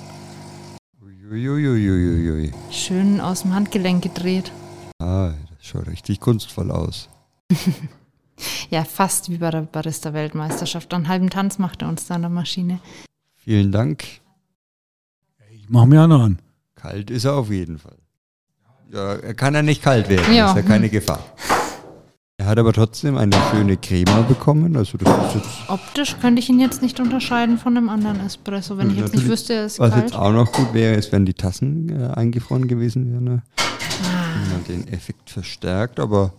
Uiuiuiuiui. 1.32 2.52
Schön 2.72 3.20
aus 3.20 3.42
dem 3.42 3.54
Handgelenk 3.54 4.04
gedreht. 4.04 4.52
Ah, 5.00 5.32
das 5.58 5.68
schaut 5.68 5.88
richtig 5.88 6.20
kunstvoll 6.20 6.72
aus. 6.72 7.10
Ja, 8.70 8.84
fast 8.84 9.30
wie 9.30 9.38
bei 9.38 9.50
der 9.50 9.62
Barista-Weltmeisterschaft. 9.62 10.94
Einen 10.94 11.08
halben 11.08 11.30
Tanz 11.30 11.58
macht 11.58 11.82
er 11.82 11.88
uns 11.88 12.06
da 12.08 12.16
an 12.16 12.22
der 12.22 12.30
Maschine. 12.30 12.80
Vielen 13.34 13.72
Dank. 13.72 14.04
Ich 15.54 15.70
mache 15.70 15.88
mir 15.88 16.02
einen 16.04 16.12
an. 16.22 16.40
Kalt 16.76 17.10
ist 17.12 17.24
er 17.24 17.36
auf 17.36 17.50
jeden 17.50 17.80
Fall. 17.80 17.96
Ja, 18.92 19.14
er 19.14 19.34
kann 19.36 19.54
ja 19.56 19.62
nicht 19.62 19.82
kalt 19.82 20.10
werden, 20.10 20.34
Ja. 20.36 20.50
ist 20.50 20.58
ja 20.58 20.64
keine 20.64 20.90
Gefahr. 20.90 21.24
Er 22.46 22.50
hat 22.50 22.60
aber 22.60 22.74
trotzdem 22.74 23.18
eine 23.18 23.36
schöne 23.50 23.76
Crema 23.76 24.22
bekommen. 24.22 24.78
Also 24.78 25.00
das 25.00 25.10
ist 25.30 25.34
jetzt, 25.34 25.50
Optisch 25.68 26.16
könnte 26.22 26.40
ich 26.40 26.48
ihn 26.48 26.60
jetzt 26.60 26.84
nicht 26.84 27.00
unterscheiden 27.00 27.58
von 27.58 27.76
einem 27.76 27.90
anderen 27.90 28.24
Espresso, 28.24 28.78
wenn 28.78 28.92
ich 28.92 28.98
jetzt 28.98 29.14
nicht 29.14 29.24
Natürlich. 29.24 29.32
wüsste, 29.32 29.54
er 29.56 29.66
ist 29.66 29.80
was 29.80 29.90
kalt. 29.90 30.04
jetzt 30.04 30.16
auch 30.16 30.32
noch 30.32 30.52
gut 30.52 30.72
wäre, 30.72 30.94
ist, 30.94 31.12
wenn 31.12 31.26
die 31.26 31.34
Tassen 31.34 31.90
äh, 31.90 32.14
eingefroren 32.14 32.68
gewesen 32.68 33.12
wären. 33.12 33.24
Ne? 33.24 33.42
Ah, 33.58 33.64
Wenn 34.44 34.52
man 34.52 34.64
den 34.86 34.94
Effekt 34.94 35.32
verstärkt, 35.32 36.00
aber 36.00 36.34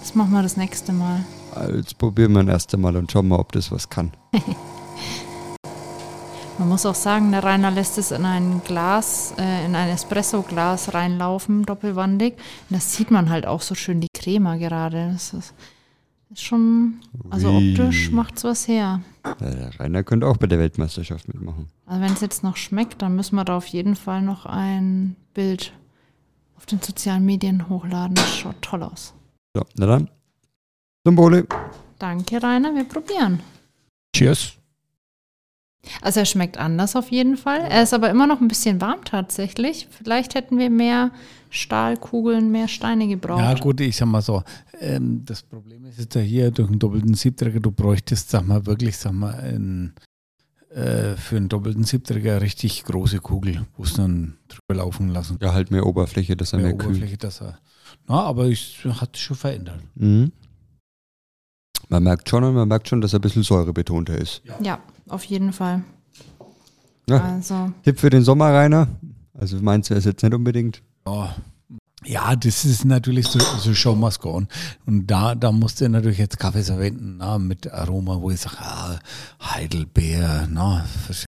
das 0.00 0.14
machen 0.14 0.30
wir 0.32 0.42
das 0.42 0.56
nächste 0.56 0.94
Mal. 0.94 1.26
jetzt 1.76 1.98
probieren 1.98 2.32
wir 2.32 2.40
ihn 2.40 2.48
erst 2.48 2.72
einmal 2.72 2.96
und 2.96 3.12
schauen 3.12 3.28
mal, 3.28 3.38
ob 3.38 3.52
das 3.52 3.70
was 3.70 3.90
kann. 3.90 4.12
Man 6.58 6.70
muss 6.70 6.86
auch 6.86 6.94
sagen, 6.94 7.32
der 7.32 7.44
Rainer 7.44 7.70
lässt 7.70 7.98
es 7.98 8.12
in 8.12 8.24
ein 8.24 8.62
Glas, 8.64 9.34
äh, 9.36 9.66
in 9.66 9.74
ein 9.74 9.90
Espresso-Glas 9.90 10.94
reinlaufen, 10.94 11.64
doppelwandig. 11.66 12.32
Und 12.70 12.76
das 12.78 12.94
sieht 12.94 13.10
man 13.10 13.28
halt 13.28 13.46
auch 13.46 13.60
so 13.60 13.74
schön, 13.74 14.00
die 14.00 14.08
Crema 14.26 14.56
gerade. 14.56 15.10
Das 15.12 15.32
ist, 15.32 15.54
ist 16.30 16.42
schon, 16.42 17.00
also 17.30 17.48
Ui. 17.50 17.70
optisch 17.70 18.10
macht's 18.10 18.42
was 18.42 18.66
her. 18.66 19.00
Der 19.40 19.70
Rainer 19.78 20.02
könnte 20.02 20.26
auch 20.26 20.36
bei 20.36 20.48
der 20.48 20.58
Weltmeisterschaft 20.58 21.28
mitmachen. 21.28 21.68
Also 21.86 22.02
wenn 22.02 22.12
es 22.12 22.20
jetzt 22.20 22.42
noch 22.42 22.56
schmeckt, 22.56 23.02
dann 23.02 23.14
müssen 23.14 23.36
wir 23.36 23.44
da 23.44 23.56
auf 23.56 23.68
jeden 23.68 23.94
Fall 23.94 24.22
noch 24.22 24.44
ein 24.44 25.14
Bild 25.32 25.72
auf 26.56 26.66
den 26.66 26.80
sozialen 26.80 27.24
Medien 27.24 27.68
hochladen. 27.68 28.16
Das 28.16 28.36
schaut 28.36 28.60
toll 28.62 28.82
aus. 28.82 29.14
So, 29.54 29.62
na 29.76 29.86
dann. 29.86 30.10
Zum 31.06 31.16
Wohle. 31.16 31.46
Danke, 32.00 32.42
Rainer. 32.42 32.74
Wir 32.74 32.84
probieren. 32.84 33.40
Cheers. 34.14 34.55
Also 36.02 36.20
er 36.20 36.26
schmeckt 36.26 36.58
anders 36.58 36.96
auf 36.96 37.10
jeden 37.10 37.36
Fall. 37.36 37.60
Er 37.60 37.82
ist 37.82 37.94
aber 37.94 38.10
immer 38.10 38.26
noch 38.26 38.40
ein 38.40 38.48
bisschen 38.48 38.80
warm 38.80 39.04
tatsächlich. 39.04 39.88
Vielleicht 39.90 40.34
hätten 40.34 40.58
wir 40.58 40.70
mehr 40.70 41.10
Stahlkugeln, 41.50 42.50
mehr 42.50 42.68
Steine 42.68 43.08
gebraucht. 43.08 43.40
Ja 43.40 43.54
gut, 43.54 43.80
ich 43.80 43.96
sag 43.96 44.06
mal 44.06 44.22
so, 44.22 44.42
ähm, 44.80 45.22
das 45.24 45.42
Problem 45.42 45.84
ist 45.86 45.98
jetzt 45.98 46.14
ja 46.14 46.20
hier 46.20 46.50
durch 46.50 46.68
einen 46.68 46.78
doppelten 46.78 47.14
Siebträger, 47.14 47.60
du 47.60 47.70
bräuchtest, 47.70 48.30
sag 48.30 48.46
mal, 48.46 48.66
wirklich, 48.66 48.96
sag 48.96 49.12
mal, 49.12 49.34
ein, 49.34 49.94
äh, 50.70 51.16
für 51.16 51.36
einen 51.36 51.48
doppelten 51.48 51.84
Siebträger 51.84 52.40
richtig 52.40 52.84
große 52.84 53.20
Kugel, 53.20 53.66
wo 53.76 53.84
es 53.84 53.94
dann 53.94 54.36
drüber 54.48 54.82
laufen 54.82 55.08
lassen. 55.08 55.38
Ja, 55.40 55.52
halt 55.52 55.70
mehr 55.70 55.86
Oberfläche, 55.86 56.36
dass 56.36 56.52
er 56.52 56.58
Mehr 56.58 56.68
mehr, 56.68 56.76
kühlt. 56.76 56.90
Oberfläche, 56.90 57.16
dass 57.16 57.40
er. 57.40 57.58
Na, 58.08 58.22
aber 58.22 58.50
es 58.50 58.74
hat 58.84 59.16
sich 59.16 59.24
schon 59.24 59.36
verändert. 59.36 59.80
Mhm. 59.94 60.32
Man 61.88 62.02
merkt 62.02 62.28
schon, 62.28 62.42
und 62.42 62.54
man 62.54 62.66
merkt 62.66 62.88
schon, 62.88 63.00
dass 63.00 63.12
er 63.12 63.20
ein 63.20 63.22
bisschen 63.22 63.44
säurebetonter 63.44 64.18
ist. 64.18 64.42
Ja, 64.60 64.80
auf 65.08 65.24
jeden 65.24 65.52
Fall. 65.52 65.84
Ja. 67.08 67.22
Also, 67.22 67.72
Tipp 67.82 68.00
für 68.00 68.10
den 68.10 68.22
Sommer, 68.22 68.52
Rainer. 68.52 68.88
Also 69.34 69.58
meinst 69.60 69.90
du 69.90 69.94
es 69.94 70.04
jetzt 70.04 70.22
nicht 70.22 70.34
unbedingt? 70.34 70.82
Ja. 71.06 71.34
Ja, 72.04 72.36
das 72.36 72.64
ist 72.64 72.84
natürlich 72.84 73.26
so, 73.26 73.38
so 73.40 73.74
Show 73.74 73.94
must 73.94 74.20
go 74.20 74.34
on. 74.34 74.48
Und 74.86 75.06
da, 75.08 75.34
da 75.34 75.50
musst 75.50 75.80
du 75.80 75.88
natürlich 75.88 76.18
jetzt 76.18 76.38
Kaffee 76.38 76.62
verwenden, 76.62 77.16
na, 77.18 77.38
mit 77.38 77.72
Aroma, 77.72 78.20
wo 78.20 78.30
ich 78.30 78.40
sage, 78.40 78.56
ah, 78.60 78.98
Heidelbeer, 79.42 80.46
na, 80.48 80.84
verstehst 81.04 81.26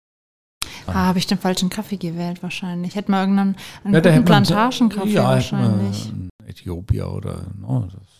ah, 0.87 0.93
habe 0.93 1.19
ich 1.19 1.27
den 1.27 1.37
falschen 1.37 1.69
Kaffee 1.69 1.97
gewählt 1.97 2.41
wahrscheinlich. 2.41 2.95
Hätte 2.95 3.11
mal 3.11 3.21
irgendeinen 3.21 3.55
einen 3.83 3.93
Ja, 3.93 3.99
guten 3.99 4.25
Plantagenkaffee 4.25 5.09
ja, 5.09 5.23
wahrscheinlich. 5.23 6.09
in 6.09 6.29
Äthiopien 6.45 7.05
oder 7.05 7.41
no, 7.59 7.87
das 7.91 8.12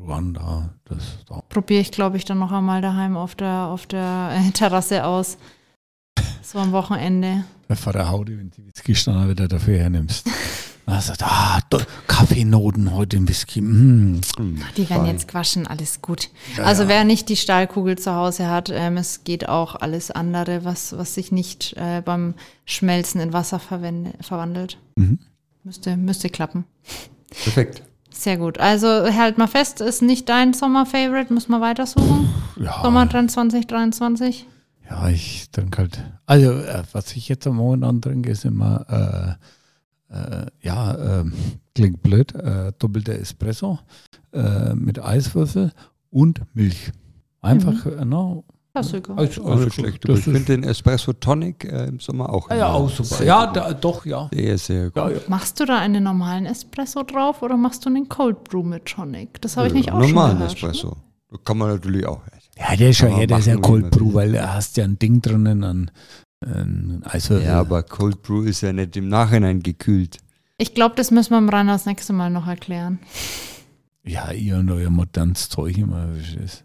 Ruanda, 0.00 0.74
das 0.84 1.24
da. 1.28 1.42
Probiere 1.48 1.80
ich, 1.80 1.92
glaube 1.92 2.16
ich, 2.16 2.24
dann 2.24 2.38
noch 2.38 2.52
einmal 2.52 2.80
daheim 2.80 3.16
auf 3.16 3.34
der, 3.34 3.66
auf 3.66 3.86
der 3.86 4.32
äh, 4.32 4.50
Terrasse 4.50 5.04
aus. 5.04 5.36
So 6.42 6.58
am 6.58 6.72
Wochenende. 6.72 7.44
Der 7.68 7.76
Vater 7.76 8.08
Haude, 8.08 8.38
wenn 8.38 8.50
die 8.50 8.66
Whisky-Standard 8.66 9.28
wieder 9.28 9.48
dafür 9.48 9.78
hernimmst. 9.78 10.26
Er 10.86 11.00
sagt, 11.00 11.22
ah, 11.22 11.60
Kaffeenoten 12.08 12.92
heute 12.92 13.16
im 13.16 13.28
Whisky. 13.28 13.60
Mm. 13.60 14.20
Die 14.76 14.90
werden 14.90 15.06
jetzt 15.06 15.28
gewaschen, 15.28 15.68
alles 15.68 16.02
gut. 16.02 16.30
Ja, 16.56 16.64
also 16.64 16.82
ja. 16.82 16.88
wer 16.88 17.04
nicht 17.04 17.28
die 17.28 17.36
Stahlkugel 17.36 17.96
zu 17.96 18.12
Hause 18.12 18.48
hat, 18.48 18.70
ähm, 18.70 18.96
es 18.96 19.22
geht 19.22 19.48
auch 19.48 19.76
alles 19.76 20.10
andere, 20.10 20.64
was, 20.64 20.96
was 20.98 21.14
sich 21.14 21.30
nicht 21.30 21.74
äh, 21.76 22.02
beim 22.04 22.34
Schmelzen 22.64 23.20
in 23.20 23.32
Wasser 23.32 23.60
verwandelt. 23.60 24.78
Mhm. 24.96 25.20
Müsste, 25.62 25.96
müsste 25.96 26.28
klappen. 26.28 26.64
Perfekt. 27.30 27.84
Sehr 28.12 28.36
gut. 28.36 28.58
Also 28.58 28.88
halt 28.88 29.38
mal 29.38 29.46
fest, 29.46 29.80
ist 29.80 30.02
nicht 30.02 30.28
dein 30.28 30.52
Sommer-Favorite, 30.52 31.32
müssen 31.32 31.52
wir 31.52 31.60
weitersuchen. 31.60 32.28
Ja, 32.56 32.82
Sommer 32.82 33.08
2023. 33.08 34.46
ja, 34.88 35.08
ich 35.08 35.50
trinke 35.50 35.78
halt. 35.78 36.04
Also, 36.26 36.50
äh, 36.52 36.82
was 36.92 37.12
ich 37.16 37.28
jetzt 37.28 37.46
am 37.46 37.56
Momentan 37.56 38.02
trinke, 38.02 38.30
ist 38.30 38.44
immer, 38.44 39.38
äh, 40.10 40.14
äh, 40.14 40.46
ja, 40.60 41.20
ähm, 41.20 41.32
klingt 41.74 42.02
blöd, 42.02 42.34
äh, 42.34 42.72
doppelter 42.78 43.14
Espresso 43.14 43.78
äh, 44.32 44.74
mit 44.74 45.02
Eiswürfel 45.02 45.72
und 46.10 46.42
Milch. 46.54 46.92
Einfach, 47.40 47.86
äh, 47.86 48.04
no, 48.04 48.44
Klassiker. 48.72 49.18
also, 49.18 49.44
Also 49.44 49.64
nicht 49.64 49.74
schlecht. 49.74 50.08
Ich 50.08 50.20
finde 50.20 50.40
den 50.40 50.62
Espresso 50.62 51.12
Tonic 51.12 51.64
äh, 51.64 51.86
im 51.88 51.98
Sommer 52.00 52.30
auch. 52.30 52.48
Ah 52.50 52.54
ja, 52.56 52.66
immer 52.68 52.74
auch 52.76 52.90
super. 52.90 53.16
sehr 53.16 53.26
Ja, 53.26 53.46
da, 53.46 53.72
doch, 53.72 54.06
ja. 54.06 54.28
Sehr, 54.32 54.58
sehr 54.58 54.84
gut. 54.90 54.96
ja, 54.96 55.10
ja. 55.10 55.18
Machst 55.28 55.58
du 55.60 55.64
da 55.64 55.78
einen 55.78 56.04
normalen 56.04 56.46
Espresso 56.46 57.02
drauf 57.02 57.42
oder 57.42 57.56
machst 57.56 57.84
du 57.84 57.88
einen 57.90 58.08
Cold 58.08 58.44
Brew 58.44 58.62
mit 58.62 58.86
Tonic? 58.86 59.40
Das 59.40 59.56
habe 59.56 59.66
ich 59.68 59.72
Ja, 59.72 59.78
nicht 59.78 59.92
auch 59.92 59.98
Normalen 59.98 60.30
schon 60.30 60.38
gehört. 60.38 60.52
Espresso. 60.54 60.96
Da 61.30 61.36
kann 61.44 61.58
man 61.58 61.68
natürlich 61.70 62.06
auch. 62.06 62.20
Ja, 62.58 62.76
der 62.76 62.90
ist 62.90 62.98
schon, 62.98 63.16
ja, 63.18 63.26
der 63.26 63.38
ist 63.38 63.46
ja 63.46 63.56
Cold 63.56 63.90
Brew, 63.90 64.14
weil 64.14 64.32
da 64.32 64.54
hast 64.54 64.76
ja 64.76 64.84
ein 64.84 64.98
Ding 64.98 65.20
drinnen 65.22 65.64
an 65.64 65.90
an 66.44 67.02
Eiswürfel. 67.04 67.46
Ja, 67.46 67.60
aber 67.60 67.82
Cold 67.82 68.22
Brew 68.22 68.42
ist 68.44 68.62
ja 68.62 68.72
nicht 68.72 68.96
im 68.96 69.08
Nachhinein 69.08 69.62
gekühlt. 69.62 70.18
Ich 70.56 70.74
glaube, 70.74 70.94
das 70.94 71.10
müssen 71.10 71.30
wir 71.32 71.38
im 71.38 71.48
Rainer 71.48 71.72
das 71.72 71.86
nächste 71.86 72.12
Mal 72.12 72.30
noch 72.30 72.46
erklären. 72.46 72.98
Ja, 74.04 74.32
ihr 74.32 74.56
und 74.56 74.70
euer 74.70 74.90
modernes 74.90 75.48
Zeug 75.50 75.76
immer. 75.76 76.08
wie 76.14 76.20
es 76.20 76.34
ist. 76.34 76.64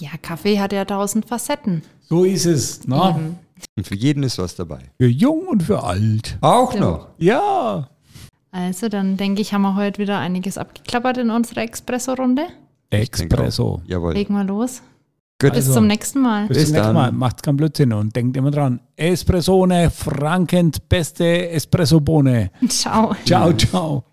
Ja, 0.00 0.10
Kaffee 0.20 0.58
hat 0.60 0.72
ja 0.72 0.84
tausend 0.84 1.26
Facetten. 1.26 1.82
So 2.08 2.24
ist 2.24 2.44
es. 2.46 2.80
Na? 2.86 3.10
Eben. 3.10 3.38
Und 3.76 3.86
für 3.86 3.94
jeden 3.94 4.22
ist 4.22 4.38
was 4.38 4.54
dabei. 4.54 4.80
Für 5.00 5.06
jung 5.08 5.46
und 5.48 5.62
für 5.62 5.82
alt. 5.82 6.36
Auch 6.42 6.74
Ja. 6.74 6.80
noch. 6.80 7.08
Ja. 7.18 7.88
Also, 8.52 8.88
dann 8.88 9.16
denke 9.16 9.40
ich, 9.42 9.52
haben 9.52 9.62
wir 9.62 9.74
heute 9.74 9.98
wieder 10.00 10.18
einiges 10.18 10.58
abgeklappert 10.58 11.18
in 11.18 11.30
unserer 11.30 11.62
Espresso-Runde. 11.62 12.46
denke 12.92 13.12
Espresso. 13.22 13.82
Jawohl. 13.86 14.12
Legen 14.14 14.34
wir 14.34 14.44
los. 14.44 14.82
Gut. 15.38 15.50
Bis 15.52 15.66
Also. 15.66 15.74
zum 15.74 15.86
nächsten 15.86 16.20
Mal. 16.20 16.46
Bis 16.48 16.56
Bis 16.58 16.66
zum 16.68 16.72
nächsten 16.76 16.94
dann. 16.94 16.94
Mal. 16.94 17.12
Macht's 17.12 17.42
keinen 17.42 17.56
Blödsinn 17.58 17.92
und 17.92 18.14
denkt 18.16 18.36
immer 18.36 18.50
dran. 18.50 18.80
Espressone, 18.96 19.90
Frankens 19.90 20.80
beste 20.80 21.48
Espressobohne. 21.50 22.50
Ciao. 22.68 23.14
Ciao, 23.24 23.52
ciao. 23.54 24.04